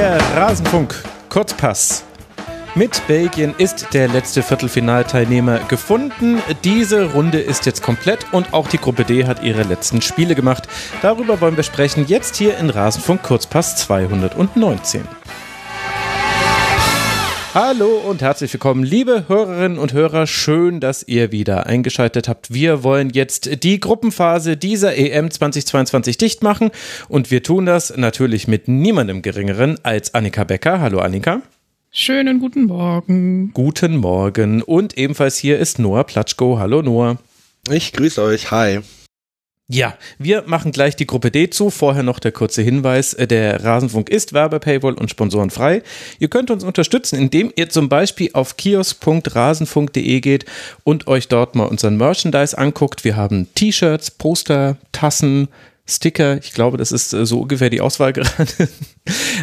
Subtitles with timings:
[0.00, 0.94] Der Rasenfunk
[1.28, 2.04] Kurzpass.
[2.74, 6.40] Mit Belgien ist der letzte Viertelfinalteilnehmer gefunden.
[6.64, 10.68] Diese Runde ist jetzt komplett und auch die Gruppe D hat ihre letzten Spiele gemacht.
[11.02, 15.06] Darüber wollen wir sprechen jetzt hier in Rasenfunk Kurzpass 219.
[17.52, 20.28] Hallo und herzlich willkommen, liebe Hörerinnen und Hörer.
[20.28, 22.54] Schön, dass ihr wieder eingeschaltet habt.
[22.54, 26.70] Wir wollen jetzt die Gruppenphase dieser EM 2022 dicht machen
[27.08, 30.80] und wir tun das natürlich mit niemandem geringeren als Annika Becker.
[30.80, 31.42] Hallo Annika.
[31.90, 33.50] Schönen guten Morgen.
[33.52, 34.62] Guten Morgen.
[34.62, 36.60] Und ebenfalls hier ist Noah Platschko.
[36.60, 37.18] Hallo Noah.
[37.68, 38.52] Ich grüße euch.
[38.52, 38.78] Hi.
[39.72, 41.70] Ja, wir machen gleich die Gruppe D zu.
[41.70, 43.16] Vorher noch der kurze Hinweis.
[43.16, 45.84] Der Rasenfunk ist Werbepaywall und sponsorenfrei.
[46.18, 50.44] Ihr könnt uns unterstützen, indem ihr zum Beispiel auf kiosk.rasenfunk.de geht
[50.82, 53.04] und euch dort mal unseren Merchandise anguckt.
[53.04, 55.46] Wir haben T-Shirts, Poster, Tassen,
[55.90, 56.38] Sticker.
[56.42, 58.68] Ich glaube, das ist äh, so ungefähr die Auswahl gerade.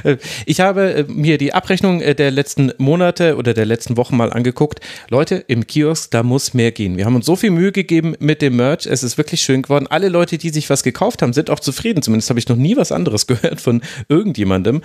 [0.03, 4.31] Äh, ich habe äh, mir die Abrechnung der letzten Monate oder der letzten Wochen mal
[4.31, 4.80] angeguckt.
[5.09, 6.98] Leute, im Kiosk, da muss mehr gehen.
[6.98, 8.86] Wir haben uns so viel Mühe gegeben mit dem Merch.
[8.86, 9.88] Es ist wirklich schön geworden.
[9.88, 12.02] Alle Leute, die sich was gekauft haben, sind auch zufrieden.
[12.02, 14.81] Zumindest habe ich noch nie was anderes gehört von irgendjemandem.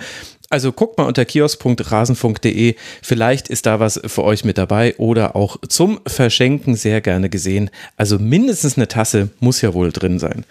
[0.49, 2.75] Also guckt mal unter kiosk.rasenfunk.de.
[3.01, 7.69] Vielleicht ist da was für euch mit dabei oder auch zum Verschenken sehr gerne gesehen.
[7.97, 10.45] Also mindestens eine Tasse muss ja wohl drin sein.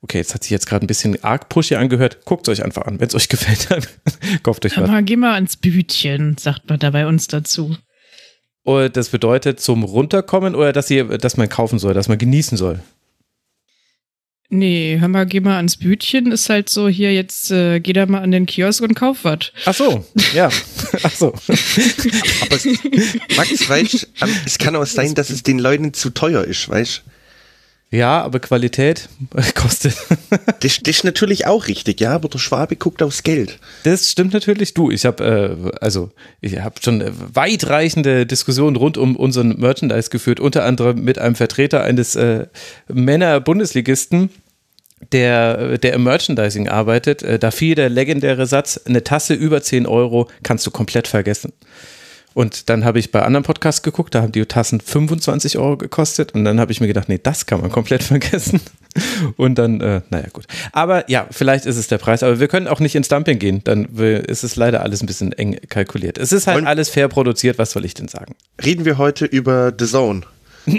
[0.00, 2.24] Okay, jetzt hat sich jetzt gerade ein bisschen arg pushy angehört.
[2.24, 3.00] Guckt es euch einfach an.
[3.00, 3.82] Wenn es euch gefällt, dann
[4.42, 4.88] kauft euch was.
[4.88, 7.76] Aber geh mal ans Bütchen, sagt man da bei uns dazu.
[8.64, 12.58] Oder das bedeutet zum Runterkommen oder dass, ihr, dass man kaufen soll, dass man genießen
[12.58, 12.80] soll?
[14.50, 18.06] Nee, hör mal, geh mal ans Bütchen, ist halt so, hier jetzt äh, geh da
[18.06, 19.52] mal an den Kiosk und kauf was.
[19.66, 20.48] Ach so, ja.
[21.02, 21.28] Ach so.
[21.28, 22.66] Aber es,
[23.36, 24.08] Max, weißt
[24.46, 27.10] es kann auch sein, dass es den Leuten zu teuer ist, weißt du?
[27.90, 29.08] Ja, aber Qualität
[29.54, 29.96] kostet.
[30.60, 33.58] das, das ist natürlich auch richtig, ja, aber der Schwabe guckt aufs Geld.
[33.84, 34.74] Das stimmt natürlich.
[34.74, 36.10] Du, ich habe äh, also
[36.42, 37.02] ich habe schon
[37.34, 42.46] weitreichende Diskussionen rund um unseren Merchandise geführt, unter anderem mit einem Vertreter eines äh,
[42.88, 44.28] Männer-Bundesligisten,
[45.12, 47.22] der, der im Merchandising arbeitet.
[47.22, 51.54] Äh, da fiel der legendäre Satz: Eine Tasse über 10 Euro kannst du komplett vergessen.
[52.34, 56.34] Und dann habe ich bei anderen Podcasts geguckt, da haben die Tassen 25 Euro gekostet.
[56.34, 58.60] Und dann habe ich mir gedacht, nee, das kann man komplett vergessen.
[59.36, 60.46] Und dann, äh, naja, gut.
[60.72, 62.22] Aber ja, vielleicht ist es der Preis.
[62.22, 63.62] Aber wir können auch nicht ins Dumping gehen.
[63.64, 66.18] Dann ist es leider alles ein bisschen eng kalkuliert.
[66.18, 67.58] Es ist halt Und alles fair produziert.
[67.58, 68.34] Was soll ich denn sagen?
[68.64, 70.22] Reden wir heute über The Zone.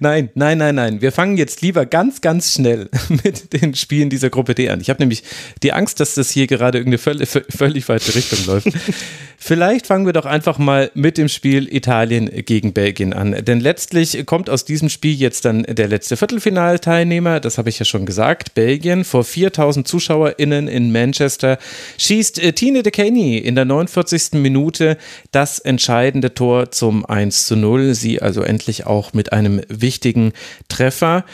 [0.00, 1.02] Nein, nein, nein, nein.
[1.02, 4.80] Wir fangen jetzt lieber ganz, ganz schnell mit den Spielen dieser Gruppe D an.
[4.80, 5.22] Ich habe nämlich
[5.62, 8.68] die Angst, dass das hier gerade irgendeine völlig, völlig falsche Richtung läuft.
[9.46, 13.32] Vielleicht fangen wir doch einfach mal mit dem Spiel Italien gegen Belgien an.
[13.44, 17.40] Denn letztlich kommt aus diesem Spiel jetzt dann der letzte Viertelfinalteilnehmer.
[17.40, 18.54] Das habe ich ja schon gesagt.
[18.54, 21.58] Belgien vor 4000 ZuschauerInnen in Manchester
[21.98, 24.40] schießt äh, Tine de Kenny in der 49.
[24.40, 24.96] Minute
[25.30, 27.94] das entscheidende Tor zum 1 zu 0.
[27.94, 30.32] Sie also endlich auch mit einem wichtigen
[30.68, 31.24] Treffer.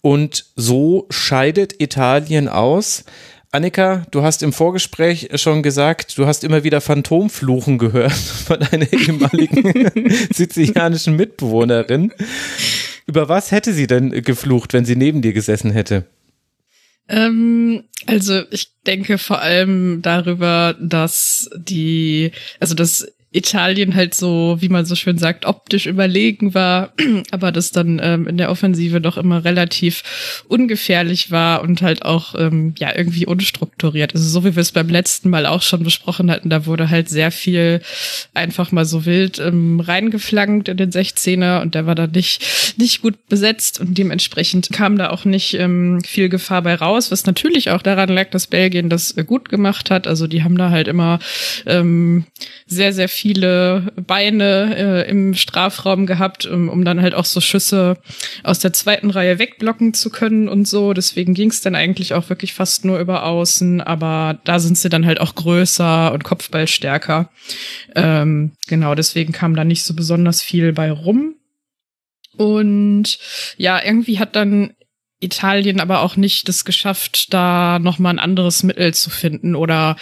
[0.00, 3.04] Und so scheidet Italien aus.
[3.52, 8.12] Annika, du hast im Vorgespräch schon gesagt, du hast immer wieder Phantomfluchen gehört
[8.46, 12.12] von einer ehemaligen sizilianischen Mitbewohnerin.
[13.06, 16.06] Über was hätte sie denn geflucht, wenn sie neben dir gesessen hätte?
[17.08, 24.68] Ähm, also ich denke vor allem darüber, dass die, also dass Italien halt so, wie
[24.68, 26.92] man so schön sagt, optisch überlegen war,
[27.30, 32.34] aber das dann ähm, in der Offensive doch immer relativ ungefährlich war und halt auch
[32.36, 34.14] ähm, ja irgendwie unstrukturiert.
[34.14, 37.08] Also so wie wir es beim letzten Mal auch schon besprochen hatten, da wurde halt
[37.08, 37.82] sehr viel
[38.34, 43.00] einfach mal so wild ähm, reingeflankt in den 16er und der war da nicht nicht
[43.00, 47.70] gut besetzt und dementsprechend kam da auch nicht ähm, viel Gefahr bei raus, was natürlich
[47.70, 50.08] auch daran lag, dass Belgien das äh, gut gemacht hat.
[50.08, 51.20] Also die haben da halt immer
[51.66, 52.24] ähm,
[52.66, 57.98] sehr sehr viele Beine äh, im Strafraum gehabt, um, um dann halt auch so Schüsse
[58.42, 60.94] aus der zweiten Reihe wegblocken zu können und so.
[60.94, 64.88] Deswegen ging es dann eigentlich auch wirklich fast nur über Außen, aber da sind sie
[64.88, 67.28] dann halt auch größer und Kopfballstärker.
[67.94, 71.34] Ähm, genau, deswegen kam da nicht so besonders viel bei rum.
[72.38, 73.18] Und
[73.58, 74.72] ja, irgendwie hat dann
[75.20, 79.96] Italien aber auch nicht das geschafft, da nochmal ein anderes Mittel zu finden oder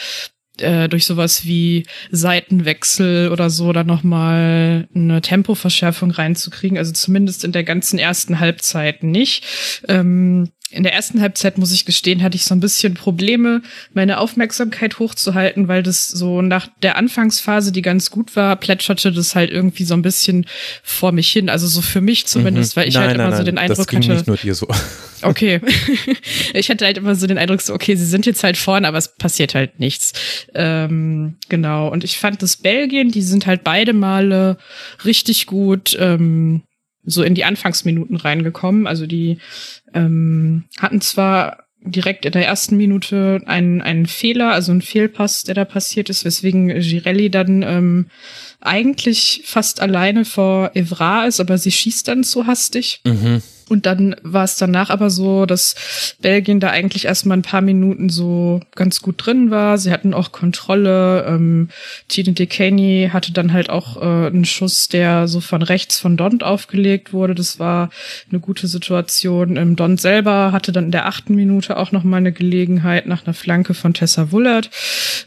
[0.60, 6.78] äh, durch sowas wie Seitenwechsel oder so dann nochmal eine Tempoverschärfung reinzukriegen.
[6.78, 9.44] Also zumindest in der ganzen ersten Halbzeit nicht.
[9.88, 13.62] Ähm, in der ersten Halbzeit, muss ich gestehen, hatte ich so ein bisschen Probleme,
[13.94, 19.34] meine Aufmerksamkeit hochzuhalten, weil das so nach der Anfangsphase, die ganz gut war, plätscherte das
[19.34, 20.46] halt irgendwie so ein bisschen
[20.82, 21.48] vor mich hin.
[21.48, 22.80] Also so für mich zumindest, mhm.
[22.80, 24.12] weil ich nein, halt nein, immer nein, so den Eindruck das ging hatte.
[24.12, 24.68] nicht nur dir so.
[25.22, 25.60] Okay.
[26.54, 28.98] ich hatte halt immer so den Eindruck, so, okay, sie sind jetzt halt vorne, aber
[28.98, 30.12] es passiert halt nichts.
[30.54, 31.88] Ähm, genau.
[31.88, 34.58] Und ich fand das Belgien, die sind halt beide Male
[35.04, 36.62] richtig gut ähm,
[37.08, 38.86] so in die Anfangsminuten reingekommen.
[38.86, 39.38] Also die
[39.94, 45.54] ähm, hatten zwar direkt in der ersten Minute einen, einen Fehler, also einen Fehlpass, der
[45.54, 48.06] da passiert ist, weswegen Girelli dann ähm,
[48.60, 53.00] eigentlich fast alleine vor Evra ist, aber sie schießt dann zu hastig.
[53.04, 53.42] Mhm.
[53.68, 58.08] Und dann war es danach aber so, dass Belgien da eigentlich erstmal ein paar Minuten
[58.08, 59.78] so ganz gut drin war.
[59.78, 61.26] Sie hatten auch Kontrolle.
[61.26, 61.68] Ähm,
[62.08, 66.42] Tine DeCaney hatte dann halt auch äh, einen Schuss, der so von rechts von Dont
[66.42, 67.34] aufgelegt wurde.
[67.34, 67.90] Das war
[68.30, 69.56] eine gute Situation.
[69.56, 73.26] Ähm, Dont selber hatte dann in der achten Minute auch noch mal eine Gelegenheit nach
[73.26, 74.70] einer Flanke von Tessa Wullert.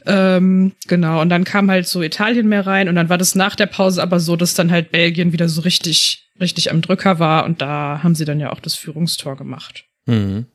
[0.05, 1.21] Ähm, genau.
[1.21, 4.01] Und dann kam halt so Italien mehr rein und dann war das nach der Pause
[4.01, 8.01] aber so, dass dann halt Belgien wieder so richtig richtig am Drücker war und da
[8.03, 9.85] haben sie dann ja auch das Führungstor gemacht.
[10.05, 10.45] Mhm.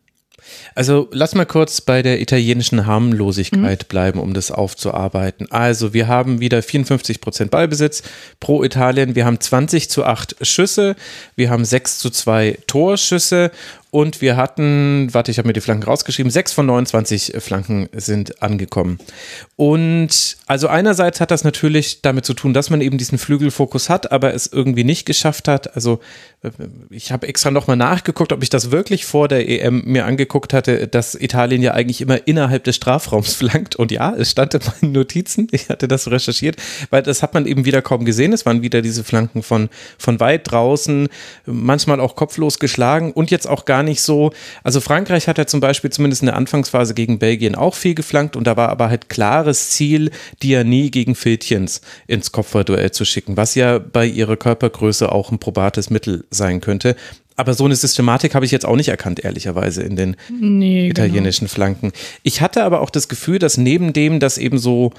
[0.74, 3.88] Also lass mal kurz bei der italienischen Harmlosigkeit mhm.
[3.88, 5.50] bleiben, um das aufzuarbeiten.
[5.50, 8.02] Also wir haben wieder 54 Prozent Ballbesitz
[8.38, 9.14] pro Italien.
[9.14, 10.94] Wir haben 20 zu 8 Schüsse.
[11.36, 13.50] Wir haben 6 zu 2 Torschüsse
[13.90, 18.42] und wir hatten, warte, ich habe mir die Flanken rausgeschrieben, sechs von 29 Flanken sind
[18.42, 18.98] angekommen.
[19.56, 24.12] Und also einerseits hat das natürlich damit zu tun, dass man eben diesen Flügelfokus hat,
[24.12, 25.74] aber es irgendwie nicht geschafft hat.
[25.74, 26.00] Also
[26.90, 30.86] ich habe extra nochmal nachgeguckt, ob ich das wirklich vor der EM mir angeguckt hatte,
[30.88, 33.76] dass Italien ja eigentlich immer innerhalb des Strafraums flankt.
[33.76, 36.56] Und ja, es stand in meinen Notizen, ich hatte das recherchiert,
[36.90, 38.32] weil das hat man eben wieder kaum gesehen.
[38.32, 39.68] Es waren wieder diese Flanken von,
[39.98, 41.08] von weit draußen,
[41.46, 44.32] manchmal auch kopflos geschlagen und jetzt auch gar nicht so.
[44.62, 48.36] Also Frankreich hat ja zum Beispiel zumindest in der Anfangsphase gegen Belgien auch viel geflankt
[48.36, 50.10] und da war aber halt klares Ziel,
[50.42, 55.30] die ja nie gegen Filtjens ins Kopfballduell zu schicken, was ja bei ihrer Körpergröße auch
[55.30, 56.96] ein probates Mittel sein könnte.
[57.36, 60.90] Aber so eine Systematik habe ich jetzt auch nicht erkannt, ehrlicherweise, in den nee, genau.
[60.90, 61.54] italienischen genau.
[61.54, 61.92] Flanken.
[62.22, 64.92] Ich hatte aber auch das Gefühl, dass neben dem, dass eben so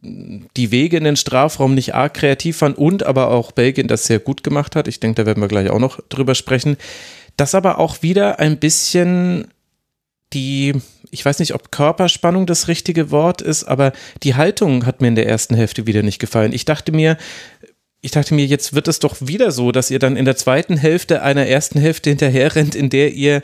[0.00, 4.18] die Wege in den Strafraum nicht arg kreativ waren und aber auch Belgien das sehr
[4.18, 6.78] gut gemacht hat, ich denke, da werden wir gleich auch noch drüber sprechen,
[7.36, 9.48] dass aber auch wieder ein bisschen
[10.32, 10.74] die,
[11.10, 13.92] ich weiß nicht, ob Körperspannung das richtige Wort ist, aber
[14.22, 16.52] die Haltung hat mir in der ersten Hälfte wieder nicht gefallen.
[16.52, 17.16] Ich dachte mir,
[18.00, 20.76] ich dachte mir, jetzt wird es doch wieder so, dass ihr dann in der zweiten
[20.76, 23.42] Hälfte einer ersten Hälfte hinterher rennt, in der ihr,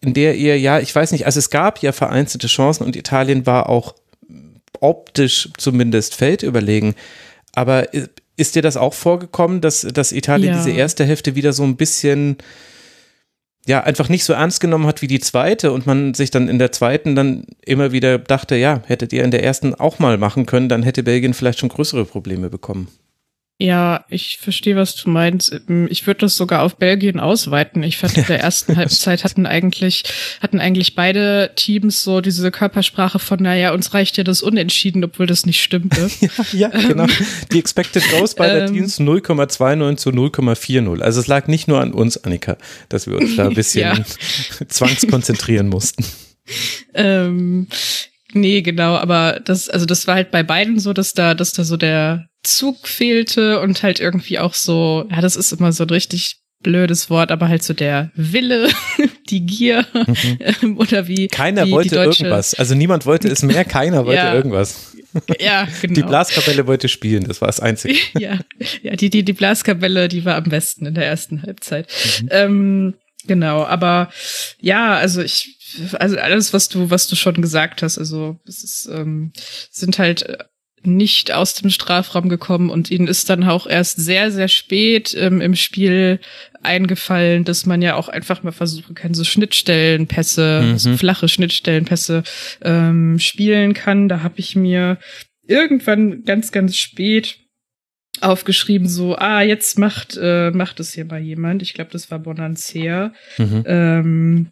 [0.00, 3.46] in der ihr, ja, ich weiß nicht, also es gab ja vereinzelte Chancen und Italien
[3.46, 3.94] war auch
[4.80, 6.94] optisch zumindest feldüberlegen.
[7.52, 7.88] Aber
[8.36, 10.56] ist dir das auch vorgekommen, dass, dass Italien ja.
[10.56, 12.38] diese erste Hälfte wieder so ein bisschen,
[13.66, 16.58] ja, einfach nicht so ernst genommen hat wie die zweite und man sich dann in
[16.58, 20.46] der zweiten dann immer wieder dachte, ja, hättet ihr in der ersten auch mal machen
[20.46, 22.88] können, dann hätte Belgien vielleicht schon größere Probleme bekommen.
[23.62, 25.52] Ja, ich verstehe, was du meinst.
[25.68, 27.82] Ähm, ich würde das sogar auf Belgien ausweiten.
[27.82, 30.04] Ich fand, in der ersten Halbzeit hatten eigentlich,
[30.40, 35.26] hatten eigentlich beide Teams so diese Körpersprache von, naja, uns reicht ja das Unentschieden, obwohl
[35.26, 36.10] das nicht stimmte.
[36.52, 37.06] ja, ja, genau.
[37.52, 41.02] Die Expected Goals bei der ähm, Teams 0,29 zu 0,40.
[41.02, 42.56] Also es lag nicht nur an uns, Annika,
[42.88, 44.66] dass wir uns da ein bisschen ja.
[44.68, 46.02] zwangskonzentrieren mussten.
[46.94, 47.68] Ähm,
[48.32, 51.64] Nee, genau, aber das, also das war halt bei beiden so, dass da, dass da
[51.64, 55.90] so der Zug fehlte und halt irgendwie auch so, ja, das ist immer so ein
[55.90, 58.68] richtig blödes Wort, aber halt so der Wille,
[59.30, 59.86] die Gier
[60.62, 60.78] mhm.
[60.78, 61.28] oder wie.
[61.28, 62.54] Keiner wie wollte irgendwas.
[62.54, 64.34] Also niemand wollte es mehr, keiner wollte ja.
[64.34, 64.96] irgendwas.
[65.40, 65.94] Ja, genau.
[65.94, 67.94] Die Blaskapelle wollte spielen, das war das Einzige.
[68.18, 68.38] ja,
[68.82, 71.88] ja die, die, die Blaskapelle, die war am besten in der ersten Halbzeit.
[72.22, 72.28] Mhm.
[72.30, 72.94] Ähm,
[73.26, 74.10] genau, aber
[74.60, 75.56] ja, also ich
[75.98, 79.32] also alles, was du, was du schon gesagt hast, also es ist, ähm,
[79.70, 80.26] sind halt
[80.82, 85.40] nicht aus dem Strafraum gekommen und ihnen ist dann auch erst sehr, sehr spät ähm,
[85.40, 86.20] im Spiel
[86.62, 90.78] eingefallen, dass man ja auch einfach mal versuchen kann, so Schnittstellenpässe, mhm.
[90.78, 92.22] so flache Schnittstellenpässe
[92.62, 94.08] ähm, spielen kann.
[94.08, 94.98] Da habe ich mir
[95.46, 97.38] irgendwann ganz, ganz spät
[98.20, 101.62] aufgeschrieben, so, ah, jetzt macht, äh, macht es hier mal jemand.
[101.62, 103.12] Ich glaube, das war Bonancea.
[103.38, 103.64] Mhm.
[103.66, 104.50] Ähm,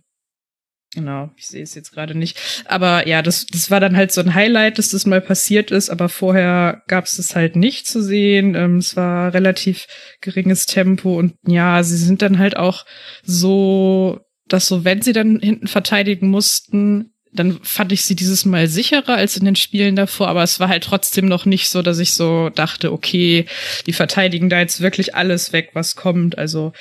[0.95, 2.65] Genau, ich sehe es jetzt gerade nicht.
[2.65, 5.91] Aber ja, das, das war dann halt so ein Highlight, dass das mal passiert ist,
[5.91, 8.55] aber vorher gab es das halt nicht zu sehen.
[8.55, 9.87] Ähm, es war relativ
[10.23, 12.87] geringes Tempo und ja, sie sind dann halt auch
[13.23, 18.69] so, dass so, wenn sie dann hinten verteidigen mussten, dann fand ich sie dieses Mal
[18.69, 21.99] sicherer als in den Spielen davor, aber es war halt trotzdem noch nicht so, dass
[21.99, 23.47] ich so dachte, okay,
[23.87, 26.39] die verteidigen da jetzt wirklich alles weg, was kommt.
[26.39, 26.73] Also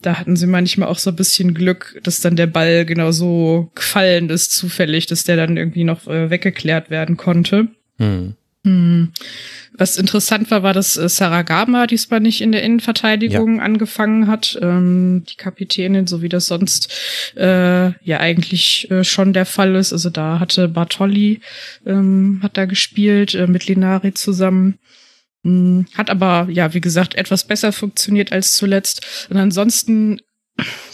[0.00, 3.70] da hatten sie manchmal auch so ein bisschen Glück, dass dann der Ball genau so
[3.74, 7.68] gefallen ist, zufällig, dass der dann irgendwie noch äh, weggeklärt werden konnte.
[7.98, 8.34] Hm.
[8.66, 9.12] Hm.
[9.78, 13.62] Was interessant war, war, dass äh, Saragama diesmal nicht in der Innenverteidigung ja.
[13.62, 14.58] angefangen hat.
[14.60, 16.92] Ähm, die Kapitänin, so wie das sonst
[17.36, 19.92] äh, ja eigentlich äh, schon der Fall ist.
[19.92, 21.40] Also da hatte Bartoli,
[21.86, 24.78] ähm, hat da gespielt äh, mit Linari zusammen.
[25.44, 29.28] Hm, hat aber, ja, wie gesagt, etwas besser funktioniert als zuletzt.
[29.30, 30.20] Und ansonsten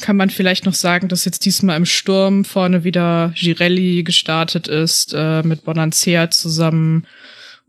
[0.01, 5.15] kann man vielleicht noch sagen, dass jetzt diesmal im Sturm vorne wieder Girelli gestartet ist,
[5.17, 7.07] äh, mit Bonancea zusammen.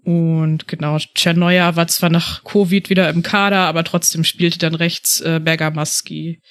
[0.03, 5.22] Und genau, Czernoja war zwar nach Covid wieder im Kader, aber trotzdem spielte dann rechts
[5.22, 6.41] äh, Bergamaski.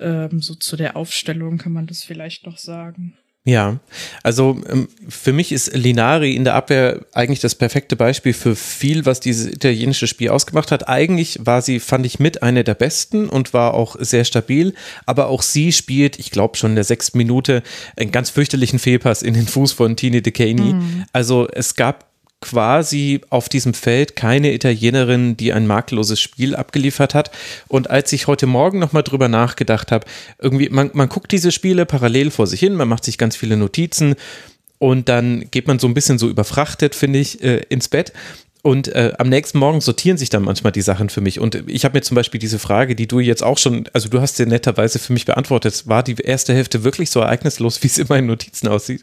[0.00, 3.16] Ähm, so zu der Aufstellung kann man das vielleicht noch sagen.
[3.44, 3.80] Ja,
[4.22, 9.04] also ähm, für mich ist Linari in der Abwehr eigentlich das perfekte Beispiel für viel,
[9.04, 10.88] was dieses italienische Spiel ausgemacht hat.
[10.88, 14.74] Eigentlich war sie, fand ich, mit einer der besten und war auch sehr stabil,
[15.06, 17.64] aber auch sie spielt, ich glaube schon in der sechsten Minute,
[17.96, 20.74] einen ganz fürchterlichen Fehlpass in den Fuß von Tini De Caney.
[20.74, 21.04] Mhm.
[21.12, 22.11] Also es gab
[22.42, 27.30] quasi auf diesem Feld keine Italienerin, die ein makelloses Spiel abgeliefert hat.
[27.68, 30.06] Und als ich heute Morgen nochmal drüber nachgedacht habe,
[30.38, 33.56] irgendwie, man, man guckt diese Spiele parallel vor sich hin, man macht sich ganz viele
[33.56, 34.16] Notizen
[34.78, 38.12] und dann geht man so ein bisschen so überfrachtet, finde ich, äh, ins Bett.
[38.62, 41.40] Und äh, am nächsten Morgen sortieren sich dann manchmal die Sachen für mich.
[41.40, 44.20] Und ich habe mir zum Beispiel diese Frage, die du jetzt auch schon, also du
[44.20, 47.98] hast sie netterweise für mich beantwortet, war die erste Hälfte wirklich so ereignislos, wie es
[47.98, 49.02] in meinen Notizen aussieht?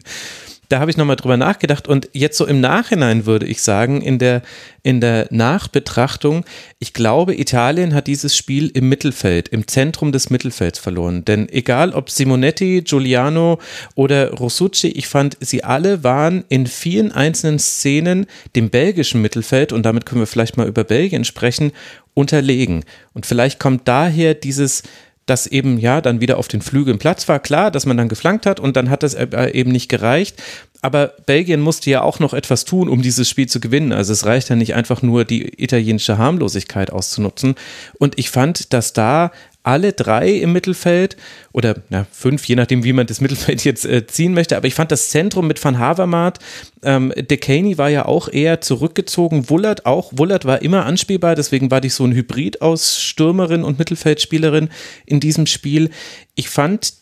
[0.70, 4.18] Da habe ich nochmal drüber nachgedacht und jetzt so im Nachhinein würde ich sagen, in
[4.18, 4.42] der,
[4.84, 6.44] in der Nachbetrachtung,
[6.78, 11.24] ich glaube, Italien hat dieses Spiel im Mittelfeld, im Zentrum des Mittelfelds verloren.
[11.24, 13.58] Denn egal ob Simonetti, Giuliano
[13.96, 19.82] oder Rossucci, ich fand, sie alle waren in vielen einzelnen Szenen dem belgischen Mittelfeld, und
[19.82, 21.72] damit können wir vielleicht mal über Belgien sprechen,
[22.14, 22.84] unterlegen.
[23.12, 24.84] Und vielleicht kommt daher dieses,
[25.30, 27.38] dass eben ja dann wieder auf den Flügeln Platz war.
[27.38, 30.42] Klar, dass man dann geflankt hat und dann hat das äh, eben nicht gereicht.
[30.82, 33.92] Aber Belgien musste ja auch noch etwas tun, um dieses Spiel zu gewinnen.
[33.92, 37.54] Also es reicht ja nicht einfach nur die italienische Harmlosigkeit auszunutzen.
[38.00, 39.30] Und ich fand, dass da
[39.62, 41.16] alle drei im Mittelfeld
[41.52, 44.56] oder na, fünf, je nachdem, wie man das Mittelfeld jetzt äh, ziehen möchte.
[44.56, 46.38] Aber ich fand das Zentrum mit Van Havermaet,
[46.82, 50.12] ähm, Decaney war ja auch eher zurückgezogen, Wullert auch.
[50.16, 54.70] Wullert war immer anspielbar, deswegen war ich so ein Hybrid aus Stürmerin und Mittelfeldspielerin
[55.04, 55.90] in diesem Spiel.
[56.34, 56.94] Ich fand,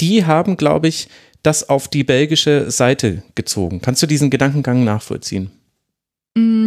[0.00, 1.08] die haben, glaube ich,
[1.42, 3.80] das auf die belgische Seite gezogen.
[3.80, 5.50] Kannst du diesen Gedankengang nachvollziehen?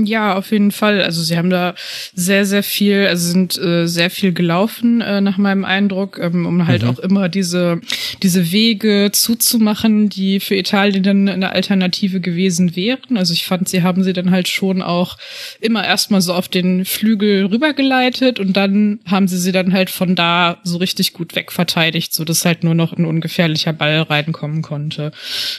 [0.08, 1.02] Ja, auf jeden Fall.
[1.02, 1.76] Also sie haben da
[2.14, 6.66] sehr, sehr viel, also sind äh, sehr viel gelaufen, äh, nach meinem Eindruck, ähm, um
[6.66, 6.90] halt mhm.
[6.90, 7.82] auch immer diese,
[8.24, 13.18] diese Wege zuzumachen, die für Italien dann eine Alternative gewesen wären.
[13.18, 15.18] Also ich fand, sie haben sie dann halt schon auch
[15.60, 20.16] immer erstmal so auf den Flügel rübergeleitet und dann haben sie sie dann halt von
[20.16, 25.12] da so richtig gut wegverteidigt, so dass halt nur noch ein ungefährlicher Ball reinkommen konnte.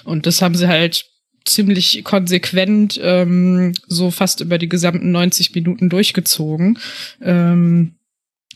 [0.04, 1.04] Und das haben sie halt
[1.48, 6.78] ziemlich konsequent ähm, so fast über die gesamten 90 Minuten durchgezogen.
[7.22, 7.97] Ähm,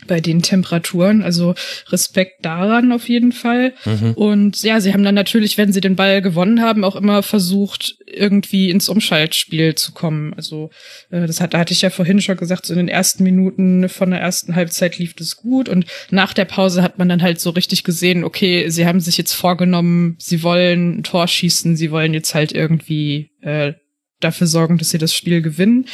[0.06, 1.23] bei den Temperaturen.
[1.23, 1.54] Also
[1.88, 3.75] Respekt daran auf jeden Fall.
[3.85, 4.12] Mhm.
[4.14, 7.97] Und ja, sie haben dann natürlich, wenn sie den Ball gewonnen haben, auch immer versucht,
[8.06, 10.35] irgendwie ins Umschaltspiel zu kommen.
[10.35, 10.71] Also
[11.11, 13.88] äh, das hat, da hatte ich ja vorhin schon gesagt, so in den ersten Minuten
[13.88, 17.40] von der ersten Halbzeit lief das gut und nach der Pause hat man dann halt
[17.40, 21.90] so richtig gesehen, okay, sie haben sich jetzt vorgenommen, sie wollen ein Tor schießen, sie
[21.90, 23.75] wollen jetzt halt irgendwie äh,
[24.21, 25.87] dafür sorgen, dass sie das Spiel gewinnen.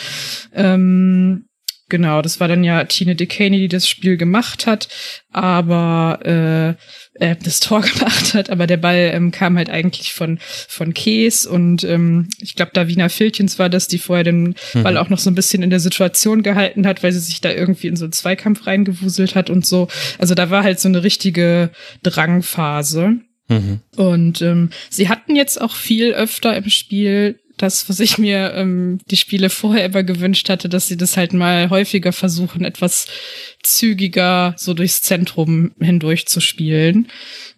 [0.54, 1.47] Ähm,
[1.90, 4.88] Genau, das war dann ja Tine DeCaney, die das Spiel gemacht hat,
[5.32, 6.20] aber
[7.18, 10.92] äh, äh, das Tor gemacht hat, aber der Ball ähm, kam halt eigentlich von von
[10.92, 14.82] Kees und ähm, ich glaube Davina Filchens war das, die vorher den mhm.
[14.82, 17.50] Ball auch noch so ein bisschen in der Situation gehalten hat, weil sie sich da
[17.50, 19.88] irgendwie in so einen Zweikampf reingewuselt hat und so.
[20.18, 21.70] Also da war halt so eine richtige
[22.02, 23.16] Drangphase.
[23.48, 23.80] Mhm.
[23.96, 28.98] Und ähm, sie hatten jetzt auch viel öfter im Spiel das, was ich mir ähm,
[29.10, 33.06] die Spiele vorher immer gewünscht hatte, dass sie das halt mal häufiger versuchen, etwas
[33.62, 37.08] zügiger so durchs Zentrum hindurch zu spielen.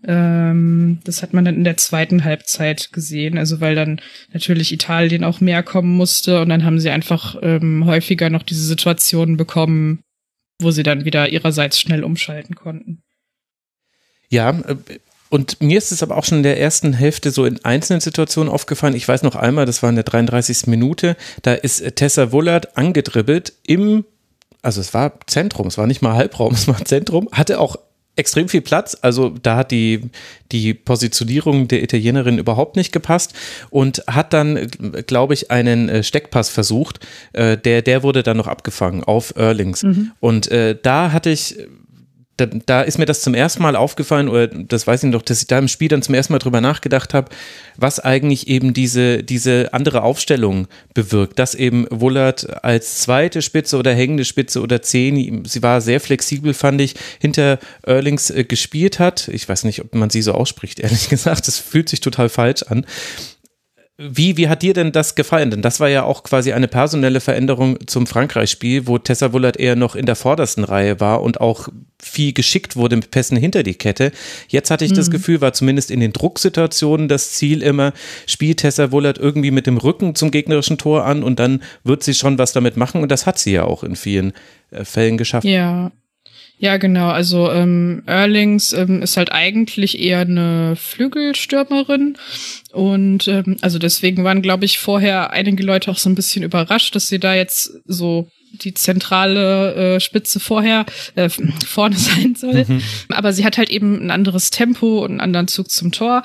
[0.07, 4.01] Ähm, das hat man dann in der zweiten Halbzeit gesehen, also weil dann
[4.33, 8.65] natürlich Italien auch mehr kommen musste und dann haben sie einfach ähm, häufiger noch diese
[8.65, 10.03] Situationen bekommen,
[10.59, 13.03] wo sie dann wieder ihrerseits schnell umschalten konnten.
[14.31, 14.77] Ja, äh,
[15.31, 18.53] und mir ist es aber auch schon in der ersten Hälfte so in einzelnen Situationen
[18.53, 18.97] aufgefallen.
[18.97, 20.67] Ich weiß noch einmal, das war in der 33.
[20.67, 24.05] Minute, da ist Tessa Wullert angedribbelt im,
[24.61, 27.77] also es war Zentrum, es war nicht mal Halbraum, es war Zentrum, hatte auch
[28.17, 28.99] extrem viel Platz.
[29.01, 30.11] Also da hat die,
[30.51, 33.33] die Positionierung der Italienerin überhaupt nicht gepasst
[33.71, 34.69] und hat dann,
[35.07, 37.01] glaube ich, einen äh, Steckpass versucht.
[37.33, 39.85] Äh, der, der wurde dann noch abgefangen auf Erlings.
[39.85, 40.11] Mhm.
[40.19, 41.57] Und äh, da hatte ich
[42.41, 45.43] da, da, ist mir das zum ersten Mal aufgefallen, oder das weiß ich noch, dass
[45.43, 47.31] ich da im Spiel dann zum ersten Mal drüber nachgedacht habe,
[47.77, 51.39] was eigentlich eben diese, diese andere Aufstellung bewirkt.
[51.39, 56.55] Dass eben Wullert als zweite Spitze oder hängende Spitze oder Zehn, sie war sehr flexibel,
[56.55, 59.29] fand ich, hinter Erlings äh, gespielt hat.
[59.29, 61.47] Ich weiß nicht, ob man sie so ausspricht, ehrlich gesagt.
[61.47, 62.87] Das fühlt sich total falsch an.
[64.03, 65.51] Wie, wie hat dir denn das gefallen?
[65.51, 69.77] Denn das war ja auch quasi eine personelle Veränderung zum Frankreich-Spiel, wo Tessa Wullert eher
[69.77, 71.69] noch in der vordersten Reihe war und auch
[72.03, 74.11] viel geschickt wurde mit Pässen hinter die Kette.
[74.49, 74.97] Jetzt hatte ich mhm.
[74.97, 77.93] das Gefühl, war zumindest in den Drucksituationen das Ziel immer,
[78.27, 82.15] spielt Tessa Wullert irgendwie mit dem Rücken zum gegnerischen Tor an und dann wird sie
[82.15, 84.33] schon was damit machen und das hat sie ja auch in vielen
[84.71, 85.45] äh, Fällen geschafft.
[85.45, 85.93] Ja,
[86.61, 87.09] ja, genau.
[87.09, 92.19] Also ähm, Erlings ähm, ist halt eigentlich eher eine Flügelstürmerin.
[92.73, 96.95] Und ähm, also deswegen waren, glaube ich, vorher einige Leute auch so ein bisschen überrascht,
[96.95, 101.29] dass sie da jetzt so die zentrale äh, Spitze vorher äh,
[101.67, 102.65] vorne sein soll.
[102.67, 102.83] Mhm.
[103.09, 106.23] Aber sie hat halt eben ein anderes Tempo und einen anderen Zug zum Tor.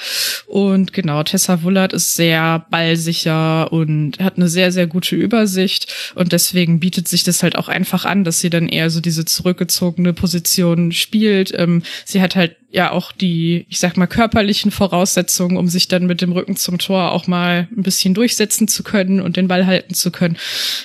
[0.48, 6.14] Und genau, Tessa Wullert ist sehr ballsicher und hat eine sehr, sehr gute Übersicht.
[6.16, 9.26] Und deswegen bietet sich das halt auch einfach an, dass sie dann eher so diese
[9.26, 11.54] zurückgezogene Position spielt.
[11.58, 16.06] Ähm, sie hat halt ja auch die, ich sag mal, körperlichen Voraussetzungen, um sich dann
[16.06, 19.66] mit dem Rücken zum Tor auch mal ein bisschen durchsetzen zu können und den Ball
[19.66, 20.38] halten zu können,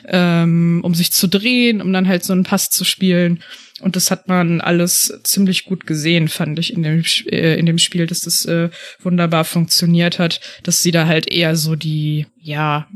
[0.07, 3.43] ähm, um sich zu drehen, um dann halt so einen Pass zu spielen.
[3.81, 7.79] Und das hat man alles ziemlich gut gesehen, fand ich in dem, äh, in dem
[7.79, 8.71] Spiel, dass das äh,
[9.03, 12.89] wunderbar funktioniert hat, dass sie da halt eher so die, ja,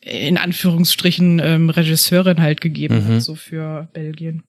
[0.00, 3.16] in Anführungsstrichen ähm, Regisseurin halt gegeben mhm.
[3.16, 4.42] hat, so für Belgien.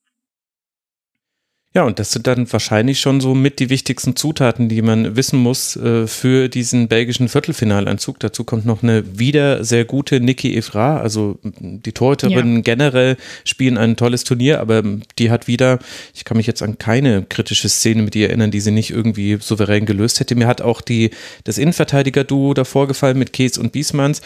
[1.76, 5.38] Ja, und das sind dann wahrscheinlich schon so mit die wichtigsten Zutaten, die man wissen
[5.38, 8.20] muss äh, für diesen belgischen Viertelfinaleinzug.
[8.20, 11.00] Dazu kommt noch eine wieder sehr gute Niki Evra.
[11.00, 12.62] Also die Torhüterinnen ja.
[12.64, 14.82] generell spielen ein tolles Turnier, aber
[15.20, 15.78] die hat wieder,
[16.16, 19.38] ich kann mich jetzt an keine kritische Szene mit ihr erinnern, die sie nicht irgendwie
[19.40, 20.34] souverän gelöst hätte.
[20.34, 21.12] Mir hat auch die,
[21.44, 24.24] das Innenverteidiger-Duo davor gefallen mit Kees und Biesmanns.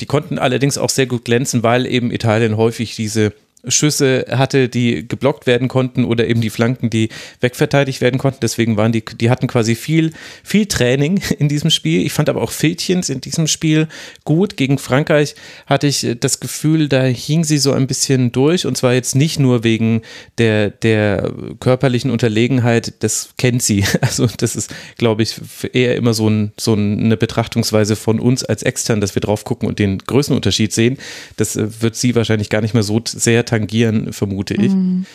[0.00, 3.34] Die konnten allerdings auch sehr gut glänzen, weil eben Italien häufig diese
[3.68, 7.08] Schüsse hatte, die geblockt werden konnten oder eben die Flanken, die
[7.40, 8.38] wegverteidigt werden konnten.
[8.42, 12.04] Deswegen waren die, die hatten quasi viel, viel Training in diesem Spiel.
[12.04, 13.88] Ich fand aber auch Filtchens in diesem Spiel
[14.24, 14.56] gut.
[14.56, 15.34] Gegen Frankreich
[15.66, 19.38] hatte ich das Gefühl, da hing sie so ein bisschen durch und zwar jetzt nicht
[19.38, 20.02] nur wegen
[20.38, 23.84] der, der körperlichen Unterlegenheit, das kennt sie.
[24.06, 25.34] Also das ist, glaube ich,
[25.72, 29.68] eher immer so, ein, so eine Betrachtungsweise von uns als extern, dass wir drauf gucken
[29.68, 30.98] und den Größenunterschied sehen.
[31.36, 34.72] Das äh, wird sie wahrscheinlich gar nicht mehr so sehr tangieren, vermute ich.
[34.72, 35.06] Mhm.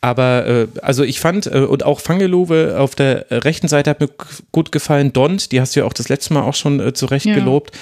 [0.00, 4.08] Aber äh, also ich fand, äh, und auch Fangelove auf der rechten Seite hat mir
[4.52, 5.12] gut gefallen.
[5.12, 7.34] Dont, die hast du ja auch das letzte Mal auch schon äh, zurecht ja.
[7.34, 7.72] gelobt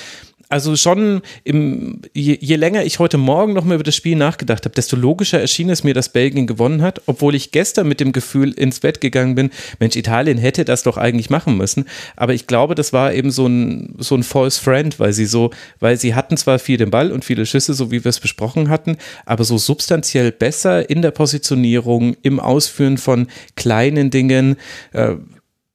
[0.49, 4.65] also schon im, je, je, länger ich heute Morgen noch mal über das Spiel nachgedacht
[4.65, 8.13] habe, desto logischer erschien es mir, dass Belgien gewonnen hat, obwohl ich gestern mit dem
[8.13, 11.87] Gefühl ins Bett gegangen bin, Mensch, Italien hätte das doch eigentlich machen müssen.
[12.15, 15.51] Aber ich glaube, das war eben so ein, so ein false friend, weil sie so,
[15.81, 18.69] weil sie hatten zwar viel den Ball und viele Schüsse, so wie wir es besprochen
[18.69, 24.57] hatten, aber so substanziell besser in der Positionierung, im Ausführen von kleinen Dingen,
[24.93, 25.17] äh,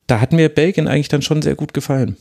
[0.08, 2.18] da hat mir Belgien eigentlich dann schon sehr gut gefallen.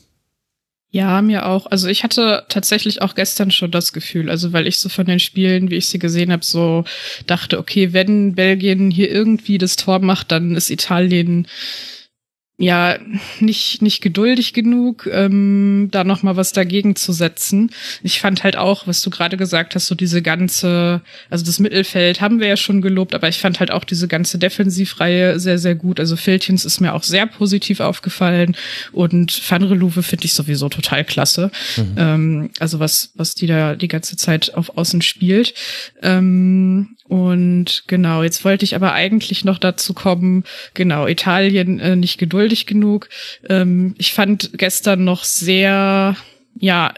[0.92, 1.66] Ja, mir auch.
[1.66, 5.20] Also ich hatte tatsächlich auch gestern schon das Gefühl, also weil ich so von den
[5.20, 6.84] Spielen, wie ich sie gesehen habe, so
[7.26, 11.46] dachte, okay, wenn Belgien hier irgendwie das Tor macht, dann ist Italien
[12.60, 12.98] ja
[13.40, 17.70] nicht nicht geduldig genug, ähm, da noch mal was dagegen zu setzen.
[18.02, 22.20] Ich fand halt auch, was du gerade gesagt hast, so diese ganze, also das Mittelfeld
[22.20, 25.74] haben wir ja schon gelobt, aber ich fand halt auch diese ganze Defensivreihe sehr sehr
[25.74, 25.98] gut.
[25.98, 28.54] Also Filtins ist mir auch sehr positiv aufgefallen
[28.92, 31.50] und Van Reluve finde ich sowieso total klasse.
[31.78, 31.94] Mhm.
[31.96, 35.54] Ähm, also was was die da die ganze Zeit auf Außen spielt.
[36.02, 40.44] Ähm, und genau, jetzt wollte ich aber eigentlich noch dazu kommen,
[40.74, 43.08] genau, Italien äh, nicht geduldig genug.
[43.48, 46.16] Ähm, ich fand gestern noch sehr,
[46.58, 46.94] ja,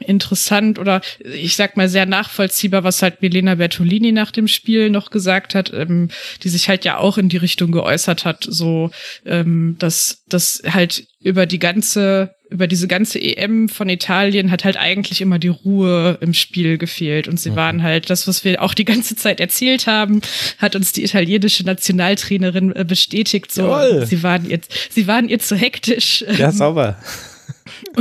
[0.00, 5.10] interessant oder ich sag mal sehr nachvollziehbar, was halt Milena Bertolini nach dem Spiel noch
[5.10, 6.08] gesagt hat, ähm,
[6.42, 8.90] die sich halt ja auch in die Richtung geäußert hat, so
[9.24, 14.76] ähm, dass das halt über die ganze über diese ganze EM von Italien hat halt
[14.76, 17.56] eigentlich immer die Ruhe im Spiel gefehlt und sie mhm.
[17.56, 20.20] waren halt das, was wir auch die ganze Zeit erzählt haben,
[20.58, 23.52] hat uns die italienische Nationaltrainerin äh, bestätigt.
[23.52, 24.06] So, Jawohl.
[24.06, 26.24] sie waren jetzt, sie waren ihr zu hektisch.
[26.38, 26.98] Ja, sauber.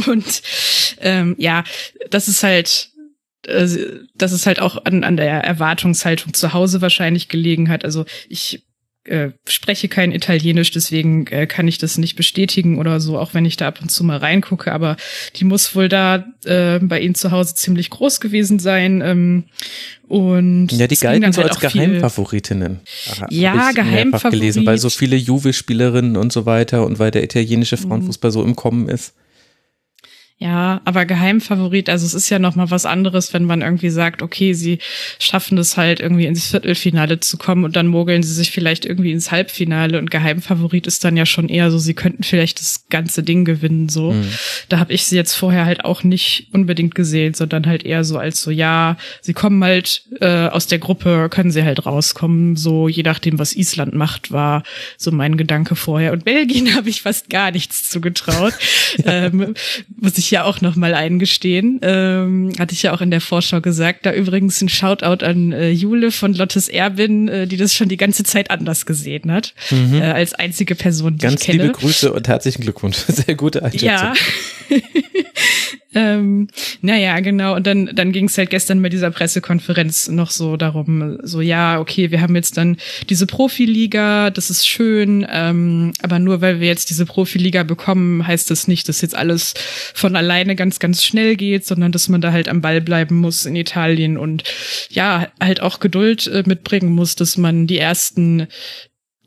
[0.07, 0.41] Und
[0.99, 1.63] ähm, ja,
[2.09, 2.89] das ist halt,
[3.47, 3.67] äh,
[4.13, 7.83] das ist halt auch an, an der Erwartungshaltung zu Hause wahrscheinlich gelegen hat.
[7.83, 8.63] Also ich
[9.05, 13.45] äh, spreche kein Italienisch, deswegen äh, kann ich das nicht bestätigen oder so, auch wenn
[13.45, 14.71] ich da ab und zu mal reingucke.
[14.71, 14.97] Aber
[15.35, 19.01] die muss wohl da äh, bei ihnen zu Hause ziemlich groß gewesen sein.
[19.01, 19.43] Ähm,
[20.07, 22.79] und ja, die galten so halt als Geheimfavoritinnen.
[23.29, 24.39] Ja, Geheimfavoriten.
[24.39, 28.33] gelesen, weil so viele Juve-Spielerinnen und so weiter und weil der italienische Frauenfußball mhm.
[28.33, 29.13] so im Kommen ist.
[30.37, 34.21] Ja, aber Geheimfavorit, also es ist ja noch mal was anderes, wenn man irgendwie sagt,
[34.21, 34.79] okay, sie
[35.17, 39.13] schaffen es halt irgendwie ins Viertelfinale zu kommen und dann mogeln sie sich vielleicht irgendwie
[39.13, 43.23] ins Halbfinale und Geheimfavorit ist dann ja schon eher so, sie könnten vielleicht das ganze
[43.23, 44.11] Ding gewinnen so.
[44.11, 44.27] Mhm.
[44.67, 48.17] Da habe ich sie jetzt vorher halt auch nicht unbedingt gesehen, sondern halt eher so
[48.17, 52.89] als so, ja, sie kommen halt äh, aus der Gruppe, können sie halt rauskommen, so
[52.89, 54.63] je nachdem, was Island macht, war
[54.97, 56.11] so mein Gedanke vorher.
[56.11, 58.53] Und Belgien habe ich fast gar nichts zugetraut.
[59.05, 59.53] ähm,
[59.95, 61.79] muss ich ich ja auch noch mal eingestehen.
[61.83, 64.05] Ähm, hatte ich ja auch in der Vorschau gesagt.
[64.05, 67.97] Da übrigens ein Shoutout an äh, Jule von Lottes Erbin, äh, die das schon die
[67.97, 69.53] ganze Zeit anders gesehen hat.
[69.69, 70.01] Mhm.
[70.01, 71.59] Äh, als einzige Person, die Ganz ich kenne.
[71.59, 72.97] Ganz liebe Grüße und herzlichen Glückwunsch.
[73.07, 73.87] Sehr gute Einschätzung.
[73.87, 74.13] Ja.
[75.95, 76.47] ähm,
[76.81, 77.55] naja, genau.
[77.55, 81.79] Und dann, dann ging es halt gestern bei dieser Pressekonferenz noch so darum, so ja,
[81.79, 82.77] okay, wir haben jetzt dann
[83.09, 88.49] diese Profiliga, das ist schön, ähm, aber nur weil wir jetzt diese Profiliga bekommen, heißt
[88.51, 89.53] das nicht, dass jetzt alles
[89.93, 93.45] von alleine ganz, ganz schnell geht, sondern dass man da halt am Ball bleiben muss
[93.45, 94.43] in Italien und
[94.89, 98.47] ja, halt auch Geduld äh, mitbringen muss, dass man die ersten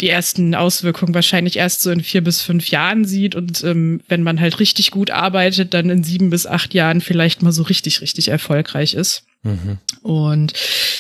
[0.01, 4.23] die ersten Auswirkungen wahrscheinlich erst so in vier bis fünf Jahren sieht und ähm, wenn
[4.23, 8.01] man halt richtig gut arbeitet, dann in sieben bis acht Jahren vielleicht mal so richtig,
[8.01, 9.25] richtig erfolgreich ist.
[9.43, 9.79] Mhm.
[10.03, 10.53] Und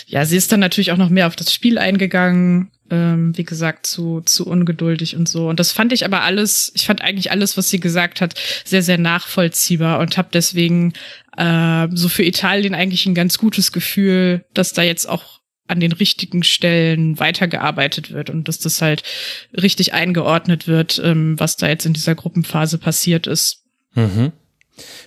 [0.06, 3.86] ja, sie ist dann natürlich auch noch mehr auf das Spiel eingegangen, ähm, wie gesagt,
[3.86, 5.48] zu, zu ungeduldig und so.
[5.48, 8.34] Und das fand ich aber alles, ich fand eigentlich alles, was sie gesagt hat,
[8.64, 10.92] sehr, sehr nachvollziehbar und habe deswegen
[11.36, 15.37] äh, so für Italien eigentlich ein ganz gutes Gefühl, dass da jetzt auch
[15.68, 19.02] an den richtigen Stellen weitergearbeitet wird und dass das halt
[19.52, 23.64] richtig eingeordnet wird, ähm, was da jetzt in dieser Gruppenphase passiert ist.
[23.94, 24.32] Mhm.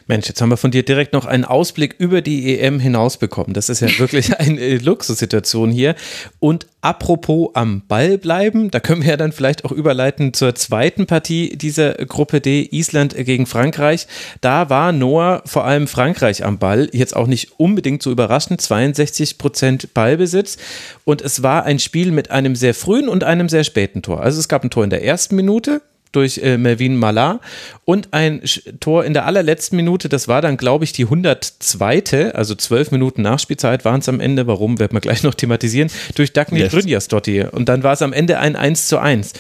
[0.08, 3.54] Mensch, jetzt haben wir von dir direkt noch einen Ausblick über die EM hinaus bekommen.
[3.54, 5.96] Das ist ja wirklich eine Luxussituation hier.
[6.40, 11.06] Und apropos am Ball bleiben, da können wir ja dann vielleicht auch überleiten zur zweiten
[11.06, 14.08] Partie dieser Gruppe D, Island gegen Frankreich.
[14.42, 19.38] Da war Noah vor allem Frankreich am Ball, jetzt auch nicht unbedingt so überraschend, 62
[19.38, 20.58] Prozent Ballbesitz.
[21.06, 24.22] Und es war ein Spiel mit einem sehr frühen und einem sehr späten Tor.
[24.22, 27.40] Also es gab ein Tor in der ersten Minute, durch äh, Melvin Malar
[27.86, 28.42] und ein
[28.80, 32.34] Tor in der allerletzten Minute, das war dann, glaube ich, die 102.
[32.34, 34.48] Also zwölf Minuten Nachspielzeit waren es am Ende.
[34.48, 35.90] Warum, werden wir gleich noch thematisieren.
[36.16, 36.72] Durch Dagny yes.
[36.72, 37.54] Brynjarsdottir.
[37.54, 39.34] Und dann war es am Ende ein 1 zu 1.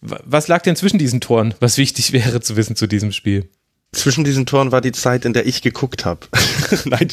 [0.00, 3.48] Was lag denn zwischen diesen Toren, was wichtig wäre zu wissen zu diesem Spiel?
[3.92, 6.20] Zwischen diesen Toren war die Zeit, in der ich geguckt habe.
[6.84, 7.08] Nein,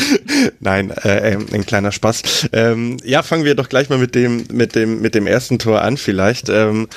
[0.60, 2.50] Nein, äh, äh, ein kleiner Spaß.
[2.52, 5.80] Ähm, ja, fangen wir doch gleich mal mit dem mit dem mit dem ersten Tor
[5.80, 6.50] an, vielleicht.
[6.50, 6.88] Ähm,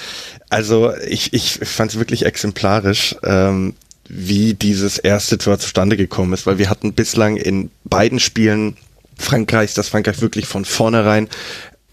[0.49, 3.15] also ich ich fand es wirklich exemplarisch.
[3.23, 3.75] Ähm,
[4.09, 8.75] wie dieses erste Tor zustande gekommen ist, weil wir hatten bislang in beiden Spielen
[9.17, 11.29] Frankreichs, dass Frankreich wirklich von vornherein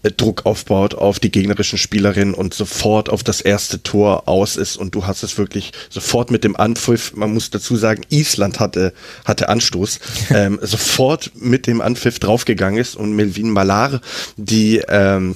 [0.09, 4.95] Druck aufbaut auf die gegnerischen Spielerinnen und sofort auf das erste Tor aus ist und
[4.95, 8.93] du hast es wirklich sofort mit dem Anpfiff, man muss dazu sagen, Island hatte,
[9.25, 9.99] hatte Anstoß,
[10.31, 14.01] ähm, sofort mit dem Anpfiff draufgegangen ist und Melvin Malar,
[14.37, 15.35] die ähm,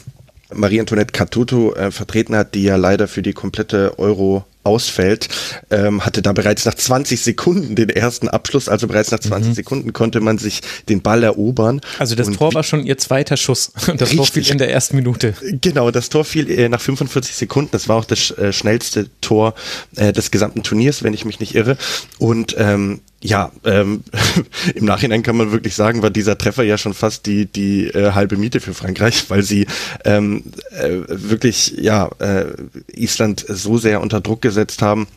[0.54, 5.30] Marie-Antoinette Catuto äh, vertreten hat, die ja leider für die komplette Euro ausfällt,
[5.70, 9.56] ähm, hatte da bereits nach 20 Sekunden den ersten Abschluss, also bereits nach 20 mhm.
[9.56, 11.82] Sekunden konnte man sich den Ball erobern.
[12.00, 14.72] Also das Tor war schon ihr zweiter Schuss und das richtig, Tor fiel in der
[14.72, 15.34] ersten Minute.
[15.62, 19.56] Genau, das Tor fiel äh, nach 45 Sekunden, das war auch das äh, schnellste Tor
[19.96, 21.78] äh, des gesamten Turniers, wenn ich mich nicht irre
[22.20, 24.04] und ähm, ja, ähm,
[24.76, 28.12] im Nachhinein kann man wirklich sagen, war dieser Treffer ja schon fast die, die äh,
[28.12, 29.66] halbe Miete für Frankreich, weil sie
[30.04, 32.46] ähm, äh, wirklich ja äh,
[32.94, 35.08] Island so sehr unter Druck gesetzt haben.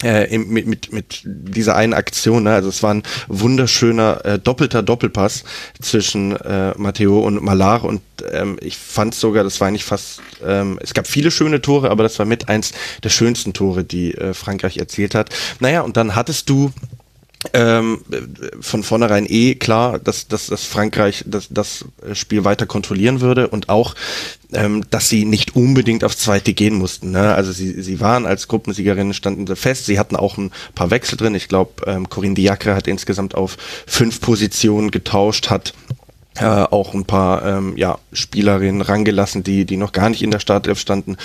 [0.00, 2.54] Äh, mit, mit, mit dieser einen Aktion, ne?
[2.54, 5.42] also es war ein wunderschöner äh, doppelter Doppelpass
[5.82, 10.78] zwischen äh, Matteo und Malar und ähm, ich fand sogar, das war eigentlich fast, ähm,
[10.80, 14.34] es gab viele schöne Tore, aber das war mit eins der schönsten Tore, die äh,
[14.34, 15.30] Frankreich erzielt hat.
[15.58, 16.70] Naja, und dann hattest du
[17.52, 18.00] ähm,
[18.60, 23.68] von vornherein eh klar, dass, dass, dass Frankreich das, das Spiel weiter kontrollieren würde und
[23.68, 23.94] auch,
[24.52, 27.12] ähm, dass sie nicht unbedingt aufs zweite gehen mussten.
[27.12, 27.34] Ne?
[27.34, 31.16] Also sie, sie waren als Gruppensiegerinnen standen sie fest, sie hatten auch ein paar Wechsel
[31.16, 31.34] drin.
[31.34, 35.74] Ich glaube, ähm, Corinne Diacre hat insgesamt auf fünf Positionen getauscht, hat
[36.40, 40.40] äh, auch ein paar ähm, ja, Spielerinnen rangelassen, die, die noch gar nicht in der
[40.40, 41.16] Startelf standen.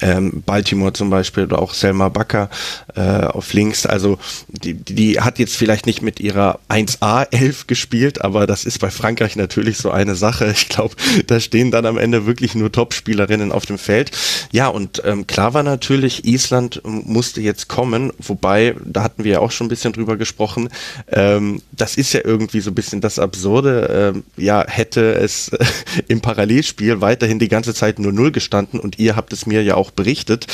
[0.00, 2.48] Ähm, Baltimore zum Beispiel oder auch Selma Bakker
[2.94, 3.86] äh, auf links.
[3.86, 8.90] Also die, die hat jetzt vielleicht nicht mit ihrer 1A-11 gespielt, aber das ist bei
[8.90, 10.52] Frankreich natürlich so eine Sache.
[10.62, 10.94] Ich glaube,
[11.26, 14.10] da stehen dann am Ende wirklich nur Top-Spielerinnen auf dem Feld.
[14.52, 19.40] Ja, und ähm, klar war natürlich, Island musste jetzt kommen, wobei, da hatten wir ja
[19.40, 20.68] auch schon ein bisschen drüber gesprochen,
[21.10, 24.12] ähm, das ist ja irgendwie so ein bisschen das Absurde.
[24.14, 25.64] Ähm, ja, hätte es äh,
[26.08, 29.74] im Parallelspiel weiterhin die ganze Zeit nur Null gestanden und ihr habt es mir ja
[29.74, 30.46] auch berichtet,